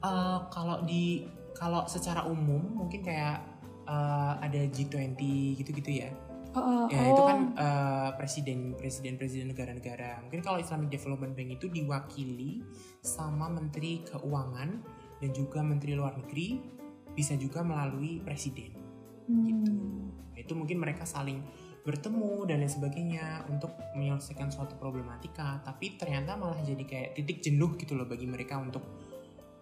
Uh, 0.02 0.48
kalau 0.48 0.82
di 0.82 1.28
kalau 1.52 1.84
secara 1.86 2.26
umum 2.26 2.58
mungkin 2.74 3.04
kayak 3.04 3.38
uh, 3.86 4.34
ada 4.42 4.66
G20 4.66 5.14
gitu-gitu 5.62 6.02
ya 6.02 6.10
Oh, 6.52 6.84
Ya 6.92 7.00
oh, 7.00 7.16
itu 7.16 7.22
kan 7.24 7.38
uh, 7.56 8.10
presiden 8.20 8.76
presiden 8.76 9.16
presiden 9.16 9.56
negara-negara. 9.56 10.20
Mungkin 10.28 10.44
kalau 10.44 10.60
Islamic 10.60 10.92
Development 10.92 11.32
Bank 11.32 11.56
itu 11.56 11.72
diwakili 11.72 12.60
sama 13.00 13.48
Menteri 13.48 14.04
Keuangan 14.04 14.84
dan 15.24 15.30
juga 15.32 15.64
Menteri 15.64 15.96
Luar 15.96 16.12
Negeri, 16.20 16.60
bisa 17.16 17.32
juga 17.40 17.64
melalui 17.64 18.20
presiden. 18.20 18.76
hmm. 19.32 19.44
gitu. 19.48 19.72
Itu 20.36 20.52
mungkin 20.52 20.76
mereka 20.76 21.08
saling 21.08 21.40
bertemu 21.82 22.46
dan 22.46 22.62
lain 22.62 22.70
sebagainya 22.70 23.42
untuk 23.50 23.74
menyelesaikan 23.98 24.54
suatu 24.54 24.78
problematika. 24.78 25.58
Tapi 25.66 25.98
ternyata 25.98 26.38
malah 26.38 26.58
jadi 26.62 26.82
kayak 26.86 27.10
titik 27.18 27.42
jenuh 27.42 27.74
gitu 27.74 27.98
loh 27.98 28.06
bagi 28.06 28.26
mereka 28.26 28.58
untuk 28.58 28.82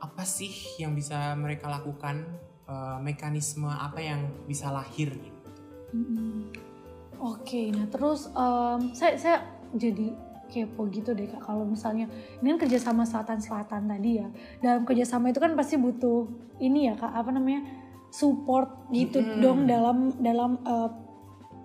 apa 0.01 0.25
sih 0.25 0.53
yang 0.81 0.97
bisa 0.97 1.37
mereka 1.37 1.69
lakukan, 1.69 2.25
uh, 2.69 3.01
mekanisme 3.01 3.69
apa 3.69 4.01
yang 4.01 4.21
bisa 4.45 4.73
lahir 4.73 5.13
gitu. 5.13 5.41
Mm-mm. 5.97 6.53
Oke, 7.21 7.69
nah 7.69 7.85
terus 7.93 8.33
em, 8.33 8.97
saya 8.97 9.13
saya 9.21 9.37
jadi 9.77 10.17
kepo 10.49 10.89
gitu 10.89 11.13
deh 11.13 11.29
kak. 11.29 11.45
Kalau 11.45 11.69
misalnya 11.69 12.09
ini 12.41 12.57
kan 12.57 12.65
kerjasama 12.65 13.05
selatan-selatan 13.05 13.93
tadi 13.93 14.11
ya. 14.25 14.29
Dalam 14.65 14.89
kerjasama 14.89 15.29
itu 15.29 15.37
kan 15.37 15.53
pasti 15.53 15.77
butuh 15.77 16.27
ini 16.65 16.89
ya 16.89 16.97
kak, 16.97 17.13
apa 17.13 17.29
namanya 17.29 17.61
support 18.09 18.89
gitu 18.91 19.21
Mm-mm. 19.21 19.39
dong 19.45 19.59
dalam 19.69 20.17
dalam 20.19 20.59
eh, 20.65 20.91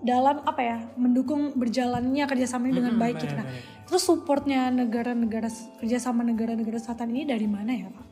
dalam 0.06 0.46
apa 0.46 0.62
ya 0.62 0.78
mendukung 0.96 1.58
berjalannya 1.58 2.30
kerjasama 2.30 2.70
ini 2.70 2.78
dengan 2.78 2.94
Mm-mm, 2.94 3.04
baik 3.04 3.16
gitu. 3.26 3.34
Nah, 3.34 3.48
terus 3.90 4.06
supportnya 4.06 4.70
negara-negara 4.70 5.50
kerjasama 5.82 6.22
negara-negara 6.22 6.78
selatan 6.78 7.10
ini 7.10 7.26
dari 7.26 7.48
mana 7.50 7.74
ya 7.74 7.90
kak? 7.90 8.08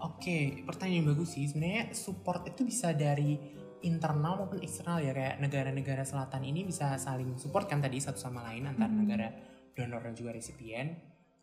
Oke, 0.00 0.64
pertanyaan 0.68 1.04
yang 1.04 1.08
bagus 1.12 1.36
sih. 1.36 1.44
Sebenarnya 1.48 1.92
support 1.92 2.44
itu 2.48 2.64
bisa 2.64 2.92
dari 2.92 3.36
internal 3.80 4.44
maupun 4.44 4.60
eksternal 4.60 5.00
ya. 5.00 5.12
Kayak 5.12 5.40
negara-negara 5.40 6.04
selatan 6.04 6.44
ini 6.44 6.64
bisa 6.64 6.96
saling 6.96 7.36
support 7.40 7.68
kan 7.68 7.80
tadi 7.80 8.00
satu 8.00 8.20
sama 8.20 8.44
lain 8.48 8.68
antar 8.68 8.88
Mhm. 8.88 8.98
negara 9.00 9.28
donor 9.72 10.04
dan 10.04 10.12
juga 10.16 10.36
resipien. 10.36 10.96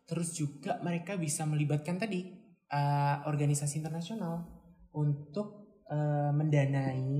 Terus 0.06 0.34
juga 0.34 0.78
mereka 0.82 1.18
bisa 1.18 1.42
melibatkan 1.42 1.98
tadi 1.98 2.46
eh, 2.68 3.16
organisasi 3.24 3.80
internasional 3.80 4.44
untuk 4.92 5.80
eh, 5.88 6.32
mendanai, 6.36 7.16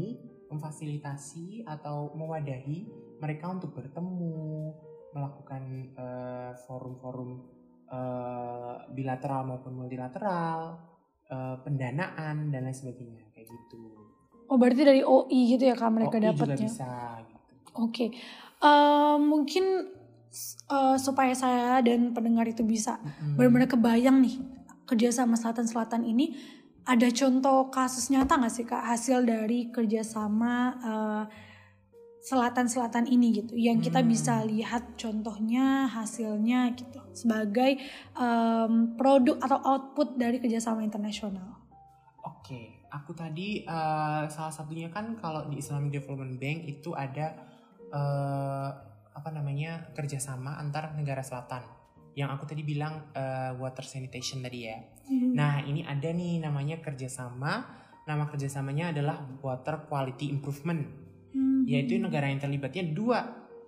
memfasilitasi 0.48 1.64
atau 1.64 2.12
mewadahi 2.16 2.88
mereka 3.20 3.52
untuk 3.52 3.76
bertemu, 3.76 4.72
melakukan 5.12 5.62
eh, 5.94 6.52
forum-forum 6.66 7.30
eh, 7.88 8.76
bilateral 8.92 9.48
maupun 9.48 9.72
multilateral, 9.76 10.76
eh, 11.28 11.56
pendanaan 11.64 12.48
dan 12.52 12.68
lain 12.68 12.76
sebagainya 12.76 13.28
kayak 13.32 13.48
gitu. 13.48 13.84
Oh 14.48 14.56
berarti 14.56 14.80
dari 14.80 15.02
OI 15.04 15.40
gitu 15.56 15.64
ya 15.68 15.76
kak 15.76 15.92
mereka 15.92 16.16
OI 16.16 16.32
juga 16.32 16.32
dapatnya? 16.32 16.68
bisa 16.68 16.90
gitu. 17.28 17.52
Oke, 17.78 18.06
Eh, 18.58 19.16
mungkin 19.22 19.64
eh, 20.66 20.96
supaya 20.98 21.30
saya 21.30 21.78
dan 21.78 22.10
pendengar 22.10 22.42
itu 22.50 22.66
bisa 22.66 22.98
Mm-mm. 22.98 23.38
benar-benar 23.38 23.70
kebayang 23.70 24.18
nih 24.18 24.34
kerjasama 24.82 25.38
selatan-selatan 25.38 26.02
ini 26.02 26.34
ada 26.88 27.08
contoh 27.12 27.68
kasus 27.68 28.08
nyata 28.08 28.40
nggak 28.40 28.52
sih 28.52 28.64
kak 28.64 28.80
hasil 28.80 29.20
dari 29.28 29.68
kerjasama 29.68 30.54
eh, 30.80 31.24
selatan-selatan 32.18 33.08
ini 33.08 33.40
gitu 33.44 33.54
yang 33.54 33.78
kita 33.78 34.00
Hmm. 34.02 34.10
bisa 34.10 34.42
lihat 34.44 34.98
contohnya 34.98 35.88
hasilnya 35.88 36.72
gitu 36.76 37.00
sebagai 37.14 37.78
em, 38.16 38.72
produk 38.98 39.36
atau 39.40 39.58
output 39.64 40.18
dari 40.18 40.36
kerjasama 40.42 40.82
internasional. 40.84 41.56
Oke, 42.24 42.84
aku 42.90 43.12
tadi 43.14 43.62
eh, 43.62 44.22
salah 44.28 44.52
satunya 44.52 44.88
kan 44.88 45.16
kalau 45.16 45.46
di 45.48 45.60
Islamic 45.62 45.92
Development 46.02 46.36
Bank 46.36 46.58
itu 46.68 46.92
ada 46.92 47.36
eh, 47.92 48.70
apa 49.14 49.28
namanya 49.32 49.92
kerjasama 49.94 50.56
antar 50.58 50.92
negara 50.98 51.20
selatan. 51.24 51.77
Yang 52.18 52.30
aku 52.34 52.44
tadi 52.50 52.66
bilang 52.66 53.14
eh, 53.14 53.54
water 53.54 53.86
sanitation 53.86 54.42
tadi 54.42 54.66
ya. 54.66 54.78
Nah 55.38 55.62
ini 55.62 55.86
ada 55.86 56.10
nih 56.10 56.42
namanya 56.42 56.82
kerjasama. 56.82 57.78
Nama 58.02 58.24
kerjasamanya 58.26 58.90
adalah 58.90 59.22
water 59.38 59.86
quality 59.86 60.26
improvement. 60.26 60.82
Hmm. 61.30 61.62
Yaitu 61.62 62.02
negara 62.02 62.26
yang 62.26 62.42
terlibatnya 62.42 62.90
dua, 62.90 63.20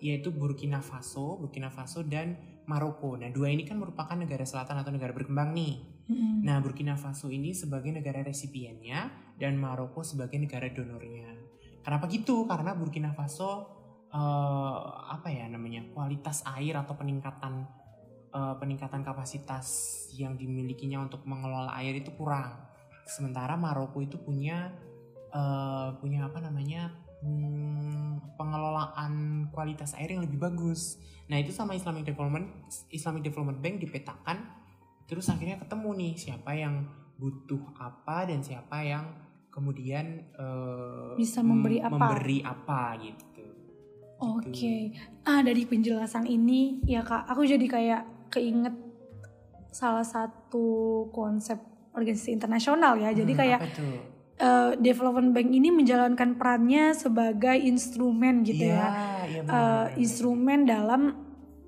yaitu 0.02 0.34
Burkina 0.34 0.82
Faso, 0.82 1.38
Burkina 1.38 1.70
Faso 1.70 2.02
dan 2.02 2.34
Maroko. 2.66 3.14
Nah 3.14 3.30
dua 3.30 3.54
ini 3.54 3.62
kan 3.62 3.78
merupakan 3.78 4.18
negara 4.18 4.42
selatan 4.42 4.82
atau 4.82 4.90
negara 4.90 5.14
berkembang 5.14 5.54
nih. 5.54 6.00
Mm-mm. 6.10 6.42
Nah, 6.42 6.58
Burkina 6.58 6.98
Faso 6.98 7.30
ini 7.30 7.54
sebagai 7.54 7.94
negara 7.94 8.26
resipiennya 8.26 9.14
dan 9.38 9.54
Maroko 9.54 10.02
sebagai 10.02 10.42
negara 10.42 10.66
donornya. 10.66 11.30
Kenapa 11.86 12.10
gitu? 12.10 12.50
Karena 12.50 12.74
Burkina 12.74 13.14
Faso 13.14 13.70
eh, 14.10 14.78
apa 15.06 15.30
ya 15.30 15.46
namanya 15.46 15.86
kualitas 15.94 16.42
air 16.58 16.74
atau 16.74 16.98
peningkatan 16.98 17.62
eh, 18.30 18.54
peningkatan 18.58 19.02
kapasitas 19.02 19.66
yang 20.14 20.34
dimilikinya 20.38 21.02
untuk 21.02 21.26
mengelola 21.26 21.74
air 21.78 21.98
itu 21.98 22.10
kurang. 22.14 22.66
Sementara 23.06 23.58
Maroko 23.58 23.98
itu 24.02 24.18
punya 24.18 24.70
eh, 25.30 25.88
punya 25.98 26.26
apa 26.26 26.38
namanya 26.42 26.90
hmm, 27.22 28.36
pengelolaan 28.40 29.46
kualitas 29.52 29.94
air 29.98 30.16
yang 30.16 30.24
lebih 30.24 30.40
bagus. 30.40 30.98
Nah 31.30 31.38
itu 31.38 31.54
sama 31.54 31.76
Islamic 31.76 32.08
Development 32.08 32.46
Islamic 32.90 33.22
Development 33.22 33.60
Bank 33.62 33.82
dipetakan 33.82 34.58
terus 35.10 35.26
akhirnya 35.26 35.58
ketemu 35.58 35.90
nih 35.98 36.14
siapa 36.14 36.54
yang 36.54 36.86
butuh 37.18 37.60
apa 37.76 38.30
dan 38.30 38.40
siapa 38.46 38.80
yang 38.86 39.10
kemudian 39.50 40.30
eh, 40.32 41.12
Bisa 41.18 41.42
memberi 41.42 41.82
mem- 41.82 41.86
apa. 41.90 41.94
memberi 41.98 42.38
apa 42.46 42.82
gitu. 43.02 43.44
Oke, 44.20 44.92
ah 45.24 45.40
dari 45.40 45.64
penjelasan 45.64 46.28
ini 46.28 46.84
ya 46.84 47.00
kak, 47.00 47.24
aku 47.24 47.48
jadi 47.48 47.64
kayak 47.64 48.02
keinget 48.30 48.72
salah 49.70 50.02
satu 50.02 50.66
konsep 51.10 51.58
organisasi 51.90 52.30
internasional 52.32 52.94
ya. 52.96 53.10
Jadi 53.10 53.32
Hmm, 53.34 53.40
kayak 53.40 53.60
eh, 54.40 54.72
development 54.78 55.34
bank 55.34 55.48
ini 55.50 55.68
menjalankan 55.68 56.38
perannya 56.38 56.94
sebagai 56.94 57.58
instrumen 57.58 58.40
gitu 58.42 58.64
Iya, 58.64 58.78
ya, 58.78 58.88
iya 59.26 59.40
Eh, 59.40 59.44
benar. 59.44 59.98
instrumen 59.98 60.58
dalam 60.64 61.02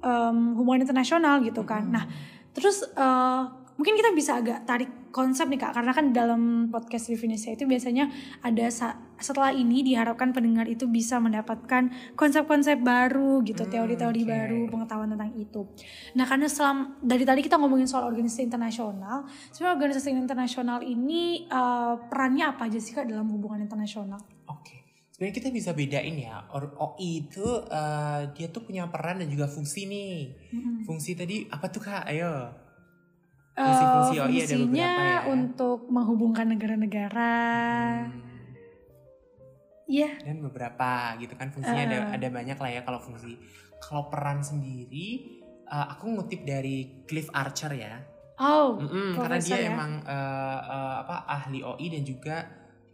em, 0.02 0.38
hubungan 0.58 0.82
internasional 0.82 1.42
gitu 1.42 1.62
kan. 1.62 1.86
Hmm. 1.86 1.94
Nah, 1.94 2.04
terus 2.50 2.82
eh, 2.82 3.42
mungkin 3.82 3.98
kita 3.98 4.14
bisa 4.14 4.38
agak 4.38 4.62
tarik 4.62 5.10
konsep 5.10 5.50
nih 5.50 5.58
kak, 5.58 5.74
karena 5.74 5.90
kan 5.90 6.14
dalam 6.14 6.70
podcast 6.70 7.10
definisi 7.10 7.50
itu 7.50 7.66
biasanya 7.66 8.06
ada 8.46 8.70
setelah 9.18 9.50
ini 9.50 9.82
diharapkan 9.82 10.30
pendengar 10.30 10.70
itu 10.70 10.86
bisa 10.86 11.18
mendapatkan 11.18 11.90
konsep-konsep 12.14 12.78
baru 12.78 13.42
gitu, 13.42 13.66
Hmm, 13.66 13.74
teori-teori 13.74 14.22
oke. 14.22 14.30
baru, 14.30 14.60
pengetahuan 14.70 15.10
tentang 15.10 15.34
itu. 15.34 15.66
Nah, 16.14 16.30
karena 16.30 16.46
selam 16.46 16.94
dari 17.02 17.26
tadi 17.26 17.42
kita 17.42 17.58
ngomongin 17.58 17.90
soal 17.90 18.06
organisasi 18.06 18.46
internasional, 18.46 19.26
sebenarnya 19.50 19.74
organisasi 19.82 20.14
internasional 20.14 20.78
ini 20.86 21.50
eh, 21.50 21.94
perannya 22.06 22.54
apa 22.54 22.70
aja 22.70 22.78
sih 22.78 22.94
kak 22.94 23.10
dalam 23.10 23.26
hubungan 23.34 23.58
internasional? 23.66 24.22
Oke. 24.46 24.78
Sebenarnya 25.10 25.42
kita 25.42 25.50
bisa 25.50 25.74
bedain 25.74 26.22
ya. 26.22 26.46
OI 26.54 27.26
itu 27.26 27.46
eh, 27.66 28.30
dia 28.30 28.46
tuh 28.54 28.62
punya 28.62 28.86
peran 28.86 29.18
dan 29.18 29.26
juga 29.26 29.50
fungsi 29.50 29.90
nih. 29.90 30.14
Mm-mm. 30.54 30.86
Fungsi 30.86 31.18
tadi 31.18 31.50
apa 31.50 31.66
tuh 31.66 31.82
Kak? 31.82 32.06
Ayo. 32.06 32.61
Eh, 33.52 33.60
Fungsi-fungsi 33.60 34.16
OI 34.16 34.24
ada 34.24 34.32
fungsinya 34.48 34.64
beberapa 34.64 35.04
ya. 35.04 35.18
untuk 35.28 35.78
menghubungkan 35.88 36.46
negara-negara. 36.48 37.32
Hmm. 38.08 38.30
Iya. 39.82 40.08
dan 40.24 40.40
beberapa 40.40 41.20
gitu 41.20 41.34
kan 41.36 41.52
fungsinya 41.52 41.84
ada 41.84 41.98
Uh. 42.08 42.16
ada 42.16 42.28
banyak 42.32 42.56
lah 42.56 42.70
ya 42.70 42.80
kalau 42.80 42.96
fungsi 42.96 43.36
kalau 43.76 44.08
peran 44.08 44.40
sendiri 44.40 45.36
uh, 45.68 45.92
aku 45.92 46.16
ngutip 46.16 46.48
dari 46.48 47.04
Cliff 47.04 47.28
Archer 47.28 47.76
ya. 47.76 48.00
Oh, 48.40 48.80
Mm-mm, 48.80 49.12
karena 49.20 49.36
profesor 49.36 49.52
dia 49.52 49.68
ya? 49.68 49.76
emang 49.76 50.00
uh, 50.02 50.60
uh, 50.64 50.94
apa 51.04 51.28
ahli 51.28 51.60
OI 51.60 51.86
dan 51.92 52.02
juga 52.02 52.36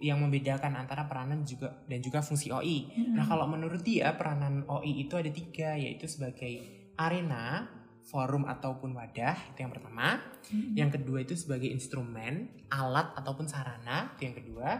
yang 0.02 0.18
membedakan 0.18 0.74
antara 0.74 1.06
peranan 1.06 1.46
juga 1.46 1.70
dan 1.86 2.02
juga 2.02 2.18
fungsi 2.18 2.50
OI. 2.50 2.90
Mm-mm. 2.90 3.14
Nah 3.14 3.24
kalau 3.30 3.46
menurut 3.46 3.86
dia 3.86 4.10
peranan 4.18 4.66
OI 4.66 5.06
itu 5.06 5.14
ada 5.14 5.30
tiga 5.30 5.78
yaitu 5.78 6.10
sebagai 6.10 6.66
arena, 6.98 7.70
forum 8.08 8.48
ataupun 8.48 8.96
wadah 8.96 9.36
itu 9.52 9.58
yang 9.60 9.72
pertama. 9.72 10.18
Mm-mm. 10.48 10.74
Yang 10.74 10.90
kedua 11.00 11.18
itu 11.22 11.34
sebagai 11.36 11.68
instrumen, 11.68 12.64
alat 12.72 13.12
ataupun 13.20 13.44
sarana 13.44 14.16
itu 14.16 14.32
yang 14.32 14.36
kedua. 14.36 14.70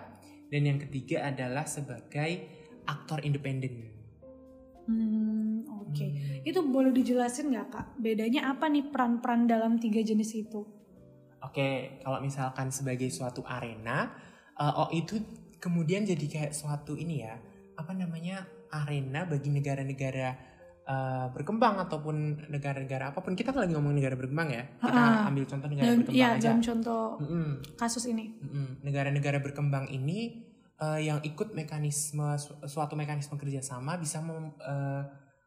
Dan 0.48 0.64
yang 0.64 0.78
ketiga 0.80 1.28
adalah 1.28 1.68
sebagai 1.68 2.48
aktor 2.88 3.20
independen. 3.20 3.92
Hmm, 4.88 5.68
oke. 5.84 6.00
Hmm. 6.00 6.48
Itu 6.48 6.64
boleh 6.64 6.88
dijelasin 6.96 7.52
nggak 7.52 7.68
kak? 7.68 7.86
Bedanya 8.00 8.48
apa 8.48 8.72
nih 8.72 8.88
peran-peran 8.88 9.44
dalam 9.44 9.76
tiga 9.76 10.00
jenis 10.00 10.32
itu? 10.32 10.64
Oke, 11.44 12.00
kalau 12.00 12.24
misalkan 12.24 12.72
sebagai 12.72 13.12
suatu 13.12 13.44
arena, 13.44 14.08
eh, 14.56 14.72
oh 14.72 14.88
itu 14.88 15.20
kemudian 15.60 16.08
jadi 16.08 16.24
kayak 16.24 16.56
suatu 16.56 16.96
ini 16.96 17.28
ya, 17.28 17.36
apa 17.76 17.92
namanya 17.92 18.48
arena 18.72 19.28
bagi 19.28 19.52
negara-negara 19.52 20.57
eh, 20.88 21.26
berkembang 21.30 21.76
ataupun 21.78 22.16
negara-negara 22.48 23.12
apa 23.12 23.20
pun. 23.20 23.32
Kita 23.32 23.52
kan 23.52 23.60
lagi 23.62 23.76
ngomong 23.76 23.92
negara 23.92 24.16
berkembang 24.16 24.48
ya. 24.48 24.64
Kita 24.74 24.88
Ah, 24.88 25.28
ambil 25.28 25.44
contoh 25.44 25.68
negara 25.68 25.84
Dalam, 25.86 25.98
berkembang 26.00 26.16
ya, 26.18 26.28
aja. 26.32 26.40
dalam 26.42 26.60
contoh 26.60 27.04
Mm-mm, 27.20 27.48
kasus 27.76 28.04
ini. 28.06 28.24
Negara-negara 28.80 29.38
berkembang 29.38 29.86
ini 29.88 30.48
eh, 30.78 31.00
yang 31.02 31.18
ikut 31.20 31.52
mekanisme 31.52 32.24
su- 32.36 32.54
suatu 32.64 32.94
mekanisme 32.94 33.34
kerjasama 33.34 33.98
bisa 33.98 34.18
mem- 34.18 34.54
eh, 34.56 35.02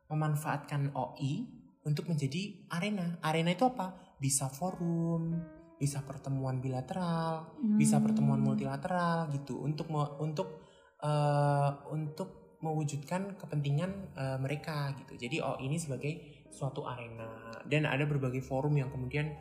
memanfaatkan 0.08 0.91
OI 0.91 1.47
untuk 1.82 2.06
menjadi 2.06 2.67
arena. 2.69 3.17
Arena 3.21 3.49
itu 3.49 3.63
apa? 3.63 3.95
Bisa 4.17 4.45
forum, 4.45 5.39
bisa 5.73 6.04
pertemuan 6.04 6.60
bilateral, 6.60 7.58
bisa 7.73 7.97
Hmm. 7.97 8.06
pertemuan 8.06 8.38
multilateral 8.39 9.32
gitu 9.32 9.58
untuk 9.58 9.88
untuk 10.19 10.62
eh, 10.99 11.69
untuk 11.89 12.40
mewujudkan 12.62 13.36
kepentingan 13.38 13.91
eh, 14.15 14.38
mereka 14.38 14.93
gitu. 15.02 15.17
Jadi 15.17 15.41
OI 15.41 15.65
ini 15.65 15.78
sebagai 15.82 16.45
suatu 16.54 16.86
arena 16.86 17.62
dan 17.65 17.89
ada 17.89 18.06
berbagai 18.06 18.41
forum 18.45 18.78
yang 18.78 18.89
kemudian 18.93 19.34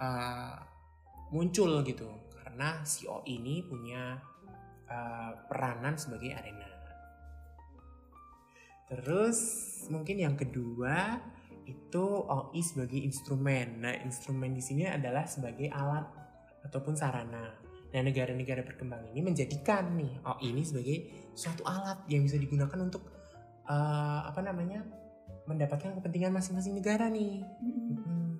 eh, 0.00 0.56
muncul 1.32 1.80
gitu 1.84 2.08
karena 2.42 2.84
si 2.84 3.08
OI 3.08 3.38
ini 3.38 3.64
punya 3.64 4.16
eh, 4.88 5.32
peranan 5.48 5.96
sebagai 6.00 6.32
arena. 6.32 6.68
Terus 8.92 9.40
mungkin 9.88 10.20
yang 10.20 10.36
kedua 10.36 11.16
itu 11.64 12.04
OI 12.28 12.60
sebagai 12.60 13.00
instrumen. 13.00 13.80
Nah, 13.80 13.94
instrumen 14.04 14.52
di 14.52 14.60
sini 14.60 14.84
adalah 14.84 15.24
sebagai 15.24 15.72
alat 15.72 16.04
ataupun 16.66 16.92
sarana. 16.92 17.71
Nah, 17.92 18.00
negara-negara 18.00 18.64
berkembang 18.64 19.04
ini 19.12 19.20
menjadikan 19.20 19.92
nih 20.00 20.24
OI 20.24 20.48
ini 20.48 20.62
sebagai 20.64 20.96
suatu 21.36 21.60
alat 21.68 22.08
yang 22.08 22.24
bisa 22.24 22.40
digunakan 22.40 22.78
untuk 22.80 23.04
eh, 23.68 24.20
apa 24.26 24.40
namanya? 24.40 25.02
mendapatkan 25.42 25.98
kepentingan 25.98 26.30
masing-masing 26.30 26.78
negara 26.78 27.10
nih. 27.10 27.42
Hmm, 27.58 28.38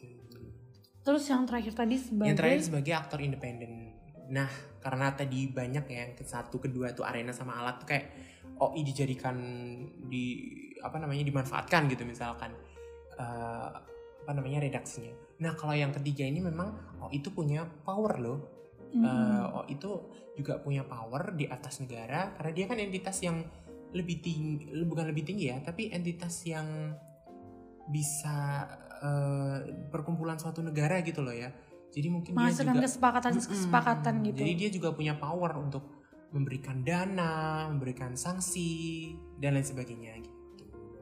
gitu. 0.00 0.40
Terus 1.04 1.24
yang 1.28 1.44
terakhir 1.44 1.76
tadi 1.76 2.00
sebagai 2.00 2.32
Yang 2.32 2.38
terakhir 2.40 2.62
sebagai 2.64 2.92
aktor 2.96 3.20
independen. 3.20 3.72
Nah, 4.32 4.48
karena 4.80 5.12
tadi 5.12 5.52
banyak 5.52 5.84
ya 5.84 6.04
satu, 6.24 6.60
kedua 6.60 6.96
tuh 6.96 7.04
arena 7.04 7.36
sama 7.36 7.60
alat 7.60 7.84
tuh 7.84 7.92
kayak 7.92 8.06
OI 8.56 8.80
dijadikan 8.84 9.36
di 10.08 10.56
apa 10.78 10.96
namanya 10.96 11.26
dimanfaatkan 11.26 11.90
gitu 11.90 12.06
misalkan 12.06 12.54
eh, 13.18 13.70
apa 14.28 14.36
namanya 14.36 14.60
redaksinya. 14.60 15.40
Nah, 15.40 15.56
kalau 15.56 15.72
yang 15.72 15.88
ketiga 15.88 16.28
ini 16.28 16.44
memang 16.44 16.76
OI 17.00 17.16
itu 17.24 17.32
punya 17.32 17.64
power 17.64 18.20
loh. 18.20 18.38
Mm-mm. 18.92 19.00
Eh, 19.00 19.56
OI 19.56 19.72
itu 19.72 19.90
juga 20.36 20.60
punya 20.60 20.84
power 20.84 21.32
di 21.32 21.48
atas 21.48 21.80
negara 21.80 22.36
karena 22.36 22.52
dia 22.52 22.64
kan 22.68 22.76
entitas 22.76 23.16
yang 23.24 23.40
lebih 23.96 24.20
tinggi, 24.20 24.68
bukan 24.84 25.08
lebih 25.08 25.24
tinggi 25.24 25.48
ya, 25.48 25.64
tapi 25.64 25.88
entitas 25.88 26.44
yang 26.44 26.92
bisa 27.88 28.68
eh, 29.00 29.88
perkumpulan 29.88 30.36
suatu 30.36 30.60
negara 30.60 31.00
gitu 31.00 31.24
loh 31.24 31.32
ya. 31.32 31.48
Jadi 31.88 32.12
mungkin 32.12 32.36
dia 32.36 32.52
menghasilkan 32.52 32.76
juga 32.76 32.84
kesepakatan 32.84 33.32
Mm-mm. 33.32 33.48
kesepakatan 33.48 34.14
gitu. 34.28 34.38
Jadi 34.44 34.52
dia 34.60 34.68
juga 34.68 34.88
punya 34.92 35.16
power 35.16 35.56
untuk 35.56 36.04
memberikan 36.36 36.84
dana, 36.84 37.64
memberikan 37.72 38.12
sanksi 38.12 39.08
dan 39.40 39.56
lain 39.56 39.64
sebagainya 39.64 40.20
gitu. 40.20 40.36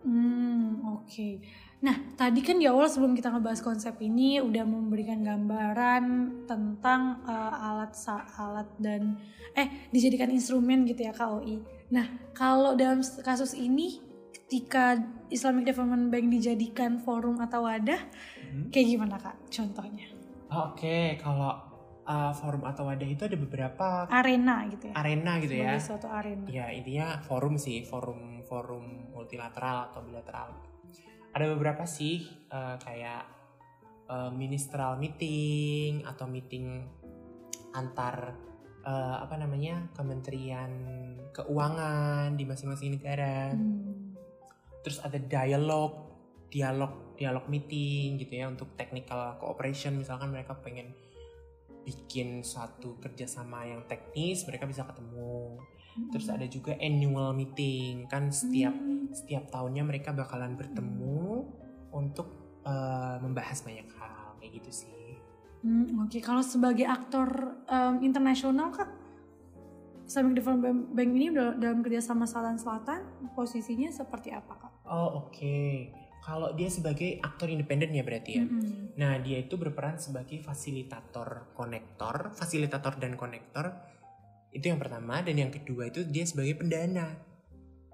Hmm, 0.06 0.78
oke. 1.02 1.42
Nah, 1.76 1.92
tadi 2.16 2.40
kan 2.40 2.56
di 2.56 2.64
awal 2.64 2.88
sebelum 2.88 3.12
kita 3.12 3.28
ngebahas 3.28 3.60
konsep 3.60 4.00
ini 4.00 4.40
udah 4.40 4.64
memberikan 4.64 5.20
gambaran 5.20 6.04
tentang 6.48 7.20
eh, 7.28 7.52
alat 7.68 7.92
alat 8.34 8.68
dan 8.80 9.20
eh 9.52 9.68
dijadikan 9.92 10.32
instrumen 10.32 10.88
gitu 10.88 11.04
ya 11.04 11.12
KOI. 11.12 11.60
Nah, 11.92 12.06
kalau 12.32 12.72
dalam 12.74 13.04
kasus 13.04 13.52
ini 13.52 14.00
ketika 14.32 14.96
Islamic 15.28 15.68
Development 15.68 16.08
Bank 16.08 16.30
dijadikan 16.30 17.02
forum 17.02 17.42
atau 17.42 17.66
wadah, 17.66 17.98
Mhm. 18.46 18.70
kayak 18.70 18.86
gimana 18.86 19.16
Kak 19.18 19.36
contohnya? 19.50 20.06
Oke, 20.46 21.18
kalau 21.18 21.50
uh, 22.06 22.30
forum 22.32 22.62
atau 22.62 22.86
wadah 22.86 23.04
itu 23.04 23.26
ada 23.26 23.34
beberapa 23.34 24.06
Arena 24.06 24.64
gitu 24.70 24.86
ya. 24.88 24.94
arena 24.94 25.32
gitu 25.42 25.54
ya. 25.58 25.74
Sebagai 25.74 25.82
suatu 25.82 26.08
arena. 26.08 26.46
Ya 26.46 26.70
intinya 26.70 27.18
forum 27.20 27.58
sih, 27.58 27.82
forum 27.82 28.40
forum 28.46 29.10
multilateral 29.10 29.90
atau 29.90 30.00
bilateral. 30.06 30.54
Ada 31.36 31.52
beberapa 31.52 31.84
sih 31.84 32.24
uh, 32.48 32.80
kayak 32.80 33.28
uh, 34.08 34.32
ministerial 34.32 34.96
meeting 34.96 36.00
atau 36.08 36.24
meeting 36.24 36.80
antar 37.76 38.32
uh, 38.88 39.20
apa 39.20 39.36
namanya 39.36 39.92
kementerian 39.92 40.72
keuangan 41.36 42.32
di 42.40 42.48
masing-masing 42.48 42.96
negara. 42.96 43.52
Hmm. 43.52 44.16
Terus 44.80 45.02
ada 45.04 45.20
dialog, 45.20 46.16
dialog, 46.48 47.12
dialog 47.20 47.44
meeting 47.52 48.16
gitu 48.16 48.32
ya 48.40 48.48
untuk 48.48 48.72
technical 48.78 49.36
cooperation 49.36 50.00
misalkan 50.00 50.32
mereka 50.32 50.56
pengen 50.56 50.96
bikin 51.84 52.42
suatu 52.42 52.98
kerjasama 52.98 53.68
yang 53.68 53.84
teknis 53.84 54.48
mereka 54.48 54.64
bisa 54.64 54.88
ketemu. 54.88 55.60
Terus 56.12 56.28
ada 56.28 56.46
juga 56.46 56.76
annual 56.76 57.32
meeting 57.32 58.04
kan 58.06 58.28
setiap 58.28 58.72
Hmm. 58.72 59.08
setiap 59.10 59.48
tahunnya 59.48 59.82
mereka 59.82 60.12
bakalan 60.12 60.54
bertemu 60.54 61.46
untuk 61.90 62.28
eh, 62.66 63.16
membahas 63.22 63.62
banyak 63.62 63.86
hal 63.94 64.34
kayak 64.36 64.58
gitu 64.58 64.84
sih. 64.84 65.14
Hmm, 65.62 66.02
Oke, 66.02 66.18
kalau 66.18 66.42
sebagai 66.42 66.82
aktor 66.82 67.26
em, 67.66 68.02
internasional 68.02 68.70
kak, 68.70 68.90
Islamic 70.06 70.38
Development 70.38 70.94
Bank 70.94 71.10
ini 71.10 71.34
udah 71.34 71.58
dalam 71.58 71.82
kerjasama 71.82 72.26
Selatan-Selatan 72.26 73.32
posisinya 73.34 73.90
seperti 73.90 74.30
apa 74.30 74.54
kak? 74.54 74.72
Oh 74.86 75.26
oke. 75.26 75.58
Kalau 76.22 76.54
dia 76.54 76.66
sebagai 76.66 77.18
aktor 77.22 77.46
independen 77.50 77.94
ya 77.94 78.02
berarti 78.02 78.30
ya. 78.34 78.42
Mm-mm. 78.42 78.98
Nah, 78.98 79.18
dia 79.22 79.38
itu 79.38 79.54
berperan 79.54 79.94
sebagai 79.98 80.42
fasilitator 80.42 81.54
konektor, 81.54 82.34
fasilitator 82.34 82.98
dan 82.98 83.14
konektor. 83.14 83.70
Itu 84.56 84.72
yang 84.72 84.80
pertama 84.80 85.20
dan 85.20 85.36
yang 85.36 85.52
kedua 85.52 85.92
itu 85.92 86.00
dia 86.08 86.24
sebagai 86.24 86.56
pendana. 86.56 87.12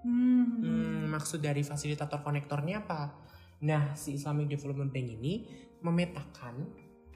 Hmm. 0.06 0.62
Hmm, 0.62 1.10
maksud 1.10 1.42
dari 1.42 1.66
fasilitator 1.66 2.22
konektornya 2.22 2.86
apa? 2.86 3.18
Nah, 3.66 3.98
si 3.98 4.14
Islamic 4.14 4.46
Development 4.46 4.90
Bank 4.90 5.08
ini 5.18 5.46
memetakan 5.82 6.54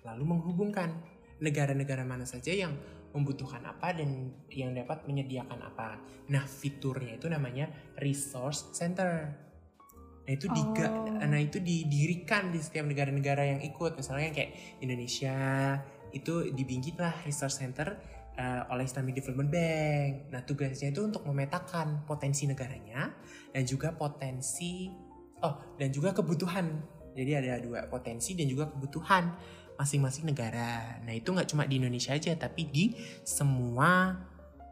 lalu 0.03 0.25
menghubungkan 0.27 0.91
negara-negara 1.39 2.03
mana 2.03 2.27
saja 2.27 2.51
yang 2.51 2.75
membutuhkan 3.15 3.63
apa 3.67 3.95
dan 3.95 4.35
yang 4.51 4.75
dapat 4.75 5.07
menyediakan 5.07 5.63
apa. 5.63 5.99
Nah, 6.31 6.43
fiturnya 6.47 7.19
itu 7.19 7.31
namanya 7.31 7.71
resource 8.03 8.75
center. 8.75 9.31
Nah, 10.27 10.33
itu 10.35 10.51
diga, 10.51 10.91
Oh. 10.91 11.23
nah 11.23 11.39
itu 11.39 11.63
didirikan 11.63 12.51
di 12.51 12.59
setiap 12.59 12.83
negara-negara 12.83 13.47
yang 13.47 13.61
ikut. 13.63 13.95
Misalnya 13.95 14.35
kayak 14.35 14.83
Indonesia 14.83 15.35
itu 16.11 16.51
dibikinlah 16.51 17.23
resource 17.23 17.63
center 17.63 17.95
eh, 18.37 18.62
oleh 18.70 18.85
Islamic 18.85 19.18
Development 19.18 19.51
Bank. 19.51 20.12
Nah, 20.31 20.40
tugasnya 20.44 20.92
itu 20.92 21.01
untuk 21.03 21.25
memetakan 21.25 22.05
potensi 22.05 22.44
negaranya 22.44 23.12
dan 23.51 23.64
juga 23.64 23.92
potensi 23.96 24.92
oh 25.40 25.77
dan 25.81 25.88
juga 25.90 26.12
kebutuhan. 26.12 26.96
Jadi 27.16 27.33
ada 27.33 27.57
dua 27.61 27.88
potensi 27.88 28.37
dan 28.37 28.44
juga 28.44 28.68
kebutuhan 28.68 29.33
masing-masing 29.77 30.29
negara. 30.29 31.01
Nah, 31.05 31.12
itu 31.12 31.33
nggak 31.33 31.49
cuma 31.49 31.64
di 31.64 31.81
Indonesia 31.81 32.12
aja 32.12 32.33
tapi 32.37 32.68
di 32.68 32.85
semua 33.25 34.16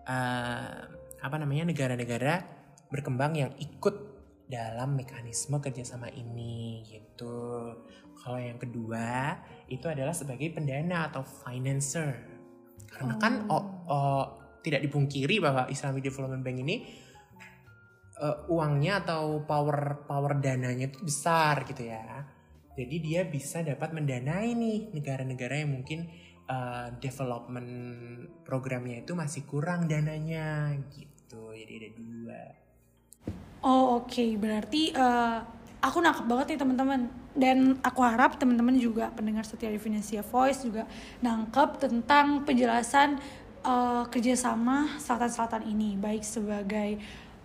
eh, 0.04 0.80
apa 1.24 1.36
namanya 1.40 1.72
negara-negara 1.72 2.44
berkembang 2.92 3.32
yang 3.34 3.52
ikut 3.56 4.14
dalam 4.44 4.94
mekanisme 5.00 5.56
kerjasama 5.56 6.12
ini 6.12 6.84
gitu. 6.84 7.72
Kalau 8.20 8.40
yang 8.40 8.60
kedua 8.60 9.40
itu 9.68 9.88
adalah 9.88 10.12
sebagai 10.12 10.52
pendana 10.52 11.08
atau 11.08 11.24
financer. 11.24 12.33
Karena 12.94 13.14
kan 13.18 13.34
Oh. 13.50 13.58
oh, 13.58 13.64
oh, 13.90 14.24
tidak 14.62 14.80
dipungkiri 14.86 15.42
bahwa 15.42 15.66
Islamic 15.68 16.06
Development 16.06 16.40
Bank 16.40 16.58
ini 16.62 16.76
eh, 18.22 18.36
uangnya 18.48 19.04
atau 19.04 19.42
power 19.44 20.06
power 20.06 20.38
dananya 20.38 20.88
itu 20.88 21.02
besar 21.02 21.66
gitu 21.66 21.84
ya. 21.84 22.24
Jadi 22.74 22.96
dia 22.98 23.22
bisa 23.26 23.62
dapat 23.62 23.94
mendanai 23.94 24.50
nih 24.58 24.90
negara-negara 24.90 25.62
yang 25.62 25.78
mungkin 25.78 26.10
uh, 26.50 26.90
development 26.98 27.70
programnya 28.42 29.06
itu 29.06 29.14
masih 29.14 29.46
kurang 29.46 29.86
dananya 29.86 30.74
gitu. 30.90 31.54
Jadi 31.54 31.72
ada 31.78 31.90
dua. 31.94 32.42
Oh 33.64 34.02
oke, 34.02 34.12
okay. 34.12 34.34
berarti 34.36 34.92
uh, 34.92 35.40
aku 35.84 36.00
nangkep 36.00 36.24
banget 36.24 36.46
nih 36.56 36.60
teman-teman 36.64 37.00
dan 37.36 37.76
aku 37.84 38.00
harap 38.00 38.40
teman-teman 38.40 38.72
juga 38.80 39.12
pendengar 39.12 39.44
setia 39.44 39.68
Definisia 39.68 40.24
Voice 40.24 40.64
juga 40.64 40.88
nangkep 41.20 41.76
tentang 41.76 42.40
penjelasan 42.48 43.20
uh, 43.60 44.08
kerjasama 44.08 44.96
selatan-selatan 44.96 45.68
ini 45.68 46.00
baik 46.00 46.24
sebagai 46.24 46.96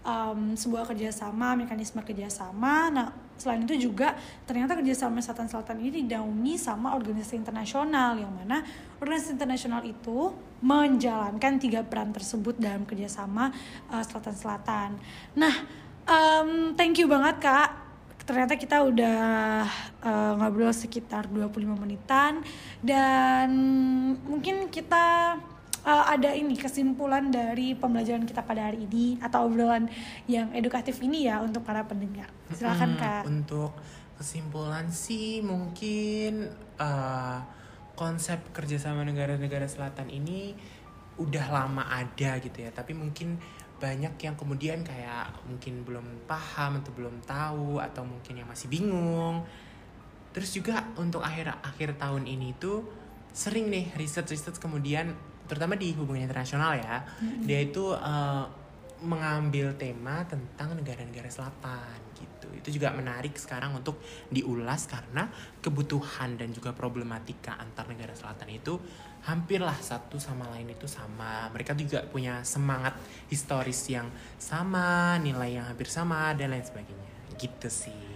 um, 0.08 0.56
sebuah 0.56 0.88
kerjasama, 0.88 1.60
mekanisme 1.60 2.00
kerjasama. 2.00 2.88
Nah, 2.88 3.08
selain 3.36 3.64
itu 3.64 3.92
juga 3.92 4.16
ternyata 4.48 4.76
kerjasama 4.76 5.20
selatan-selatan 5.20 5.80
ini 5.80 6.04
didaungi 6.04 6.56
sama 6.60 6.96
organisasi 6.96 7.40
internasional 7.40 8.20
yang 8.20 8.32
mana 8.32 8.64
organisasi 9.00 9.36
internasional 9.36 9.84
itu 9.84 10.32
menjalankan 10.60 11.56
tiga 11.60 11.84
peran 11.88 12.12
tersebut 12.12 12.56
dalam 12.60 12.84
kerjasama 12.84 13.52
uh, 13.92 14.04
selatan-selatan. 14.04 14.96
Nah, 15.36 15.56
um, 16.08 16.76
thank 16.76 17.00
you 17.00 17.08
banget 17.08 17.40
kak. 17.40 17.79
Ternyata 18.30 18.62
kita 18.62 18.86
udah 18.86 19.66
uh, 20.06 20.34
ngobrol 20.38 20.70
sekitar 20.70 21.26
25 21.34 21.66
menitan 21.82 22.46
dan 22.86 23.50
mungkin 24.22 24.70
kita 24.70 25.34
uh, 25.82 26.06
ada 26.06 26.38
ini 26.38 26.54
kesimpulan 26.54 27.34
dari 27.34 27.74
pembelajaran 27.74 28.30
kita 28.30 28.46
pada 28.46 28.70
hari 28.70 28.86
ini 28.86 29.18
atau 29.18 29.50
obrolan 29.50 29.90
yang 30.30 30.54
edukatif 30.54 31.02
ini 31.02 31.26
ya 31.26 31.42
untuk 31.42 31.66
para 31.66 31.90
pendengar. 31.90 32.30
Silakan 32.54 32.94
hmm, 32.94 33.02
kak. 33.02 33.24
Untuk 33.26 33.74
kesimpulan 34.22 34.94
sih 34.94 35.42
mungkin 35.42 36.54
uh, 36.78 37.42
konsep 37.98 38.54
kerjasama 38.54 39.10
negara-negara 39.10 39.66
selatan 39.66 40.06
ini 40.14 40.54
udah 41.18 41.50
lama 41.50 41.82
ada 41.90 42.38
gitu 42.38 42.62
ya, 42.62 42.70
tapi 42.70 42.94
mungkin 42.94 43.42
banyak 43.80 44.14
yang 44.20 44.36
kemudian 44.36 44.84
kayak 44.84 45.32
mungkin 45.48 45.88
belum 45.88 46.28
paham 46.28 46.84
atau 46.84 46.92
belum 46.94 47.16
tahu 47.24 47.80
atau 47.80 48.04
mungkin 48.04 48.44
yang 48.44 48.48
masih 48.52 48.68
bingung. 48.68 49.48
Terus 50.36 50.54
juga 50.54 50.86
untuk 51.00 51.24
akhir 51.24 51.56
akhir 51.64 51.98
tahun 51.98 52.28
ini 52.28 52.60
tuh 52.60 52.86
sering 53.34 53.72
nih 53.72 53.96
riset-riset 53.96 54.60
kemudian 54.60 55.16
terutama 55.50 55.74
di 55.74 55.98
hubungan 55.98 56.30
internasional 56.30 56.78
ya 56.78 57.02
mm-hmm. 57.02 57.46
dia 57.50 57.60
itu 57.66 57.90
uh, 57.90 58.46
mengambil 59.00 59.72
tema 59.80 60.28
tentang 60.28 60.76
negara-negara 60.76 61.32
selatan 61.32 61.98
gitu. 62.18 62.48
Itu 62.52 62.70
juga 62.76 62.92
menarik 62.92 63.38
sekarang 63.40 63.80
untuk 63.80 64.04
diulas 64.28 64.90
karena 64.92 65.32
kebutuhan 65.64 66.36
dan 66.36 66.52
juga 66.52 66.76
problematika 66.76 67.56
antar 67.56 67.88
negara 67.88 68.12
selatan 68.12 68.50
itu 68.52 68.76
hampirlah 69.24 69.78
satu 69.80 70.20
sama 70.20 70.52
lain 70.52 70.76
itu 70.76 70.88
sama. 70.88 71.48
Mereka 71.56 71.76
juga 71.80 72.04
punya 72.08 72.44
semangat 72.44 73.00
historis 73.32 73.88
yang 73.88 74.12
sama 74.36 75.16
nilai 75.22 75.60
yang 75.60 75.66
hampir 75.70 75.88
sama 75.88 76.36
dan 76.36 76.52
lain 76.52 76.66
sebagainya. 76.66 77.12
Gitu 77.40 77.72
sih 77.72 78.09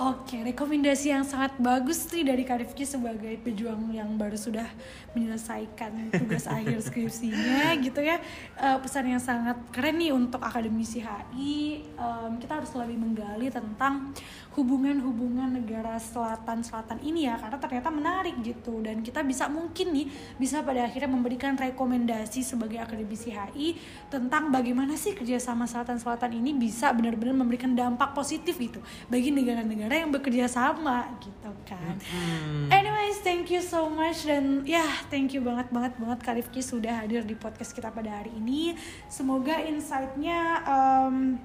Oke, 0.00 0.40
rekomendasi 0.40 1.12
yang 1.12 1.28
sangat 1.28 1.60
bagus 1.60 2.08
sih 2.08 2.24
dari 2.24 2.40
Kak 2.40 2.64
Rifki 2.64 2.88
sebagai 2.88 3.36
pejuang 3.44 3.92
yang 3.92 4.16
baru 4.16 4.32
sudah 4.32 4.64
menyelesaikan 5.12 6.08
tugas 6.16 6.48
akhir 6.56 6.80
skripsinya 6.80 7.76
gitu 7.84 8.00
ya. 8.00 8.16
Uh, 8.56 8.80
pesan 8.80 9.12
yang 9.12 9.20
sangat 9.20 9.60
keren 9.68 10.00
nih 10.00 10.16
untuk 10.16 10.40
akademisi 10.40 11.04
HI. 11.04 11.84
Um, 12.00 12.40
kita 12.40 12.64
harus 12.64 12.72
lebih 12.80 12.96
menggali 12.96 13.52
tentang 13.52 14.16
hubungan-hubungan 14.56 15.52
negara 15.52 16.00
selatan-selatan 16.00 17.04
ini 17.04 17.28
ya 17.30 17.38
karena 17.38 17.58
ternyata 17.60 17.88
menarik 17.92 18.34
gitu 18.42 18.82
dan 18.82 19.04
kita 19.04 19.22
bisa 19.22 19.46
mungkin 19.46 19.94
nih 19.94 20.06
bisa 20.40 20.64
pada 20.66 20.90
akhirnya 20.90 21.06
memberikan 21.06 21.54
rekomendasi 21.54 22.42
sebagai 22.42 22.82
akademisi 22.82 23.30
HI 23.30 23.78
tentang 24.10 24.50
bagaimana 24.50 24.98
sih 24.98 25.14
kerjasama 25.14 25.70
selatan-selatan 25.70 26.34
ini 26.34 26.56
bisa 26.56 26.90
benar-benar 26.90 27.36
memberikan 27.36 27.78
dampak 27.78 28.10
positif 28.10 28.58
gitu 28.58 28.82
bagi 29.06 29.30
negara-negara 29.30 29.89
yang 29.94 30.10
bekerja 30.10 30.46
sama 30.46 31.06
gitu 31.22 31.50
kan. 31.66 31.98
Mm-hmm. 31.98 32.68
Anyways, 32.70 33.18
thank 33.22 33.50
you 33.50 33.62
so 33.62 33.90
much 33.90 34.26
dan 34.26 34.62
ya 34.62 34.82
yeah, 34.82 34.92
thank 35.08 35.34
you 35.34 35.42
banget 35.42 35.70
banget 35.70 35.94
banget 35.98 36.18
Karifki 36.22 36.62
sudah 36.62 37.02
hadir 37.04 37.26
di 37.26 37.34
podcast 37.34 37.74
kita 37.74 37.90
pada 37.90 38.10
hari 38.10 38.30
ini. 38.34 38.74
Semoga 39.10 39.58
insightnya 39.62 40.62
um, 40.66 41.40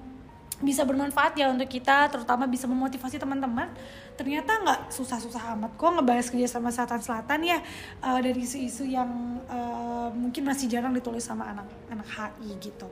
bisa 0.56 0.88
bermanfaat 0.88 1.36
ya 1.36 1.52
untuk 1.52 1.68
kita 1.68 2.08
terutama 2.08 2.48
bisa 2.48 2.64
memotivasi 2.64 3.20
teman-teman 3.20 3.68
ternyata 4.16 4.56
nggak 4.56 4.80
susah-susah 4.88 5.52
amat 5.52 5.76
kok 5.76 5.90
ngebahas 6.00 6.32
kerja 6.32 6.48
sama 6.48 6.72
selatan-selatan 6.72 7.44
ya 7.44 7.58
uh, 8.00 8.16
dari 8.24 8.40
isu-isu 8.40 8.88
yang 8.88 9.36
uh, 9.52 10.08
mungkin 10.16 10.48
masih 10.48 10.72
jarang 10.72 10.96
ditulis 10.96 11.28
sama 11.28 11.52
anak-anak 11.52 12.08
HI 12.08 12.56
gitu 12.56 12.88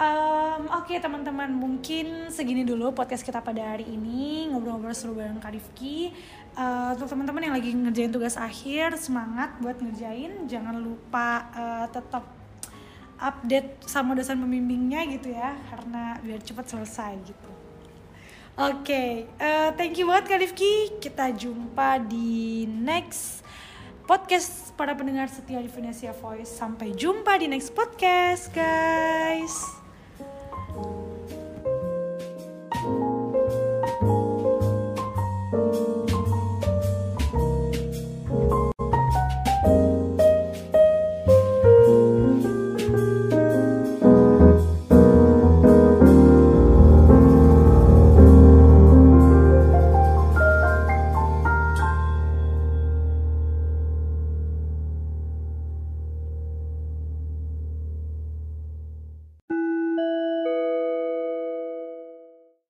um, 0.00 0.62
oke 0.72 0.88
okay, 0.88 0.98
teman-teman 1.00 1.52
mungkin 1.52 2.28
segini 2.32 2.62
dulu 2.62 2.92
podcast 2.92 3.24
kita 3.24 3.40
pada 3.40 3.76
hari 3.76 3.88
ini 3.88 4.48
ngobrol-ngobrol 4.52 4.96
seru 4.96 5.16
bareng 5.16 5.40
Kak 5.40 5.52
Rifki 5.52 6.12
uh, 6.56 6.96
untuk 6.96 7.08
teman-teman 7.08 7.42
yang 7.50 7.54
lagi 7.56 7.70
ngerjain 7.72 8.12
tugas 8.12 8.36
akhir 8.36 8.96
semangat 9.00 9.56
buat 9.60 9.80
ngerjain 9.80 10.48
jangan 10.48 10.76
lupa 10.76 11.48
uh, 11.52 11.86
tetap 11.92 12.24
update 13.16 13.80
sama 13.88 14.12
dosen 14.12 14.36
pembimbingnya 14.36 15.08
gitu 15.08 15.32
ya 15.32 15.56
karena 15.72 16.20
biar 16.20 16.40
cepat 16.44 16.68
selesai 16.68 17.16
gitu. 17.24 17.50
Oke, 18.56 18.88
okay, 18.88 19.10
uh, 19.36 19.68
eh, 19.68 19.70
thank 19.76 20.00
you 20.00 20.08
banget 20.08 20.32
Kak 20.32 20.40
Rifki. 20.40 20.96
Kita 20.96 21.28
jumpa 21.28 22.00
di 22.08 22.64
next 22.64 23.44
podcast 24.08 24.72
para 24.80 24.96
pendengar 24.96 25.28
setia 25.28 25.60
di 25.60 25.68
Venesia 25.68 26.16
Voice. 26.16 26.56
Sampai 26.56 26.96
jumpa 26.96 27.36
di 27.36 27.52
next 27.52 27.76
podcast, 27.76 28.48
guys. 28.56 29.85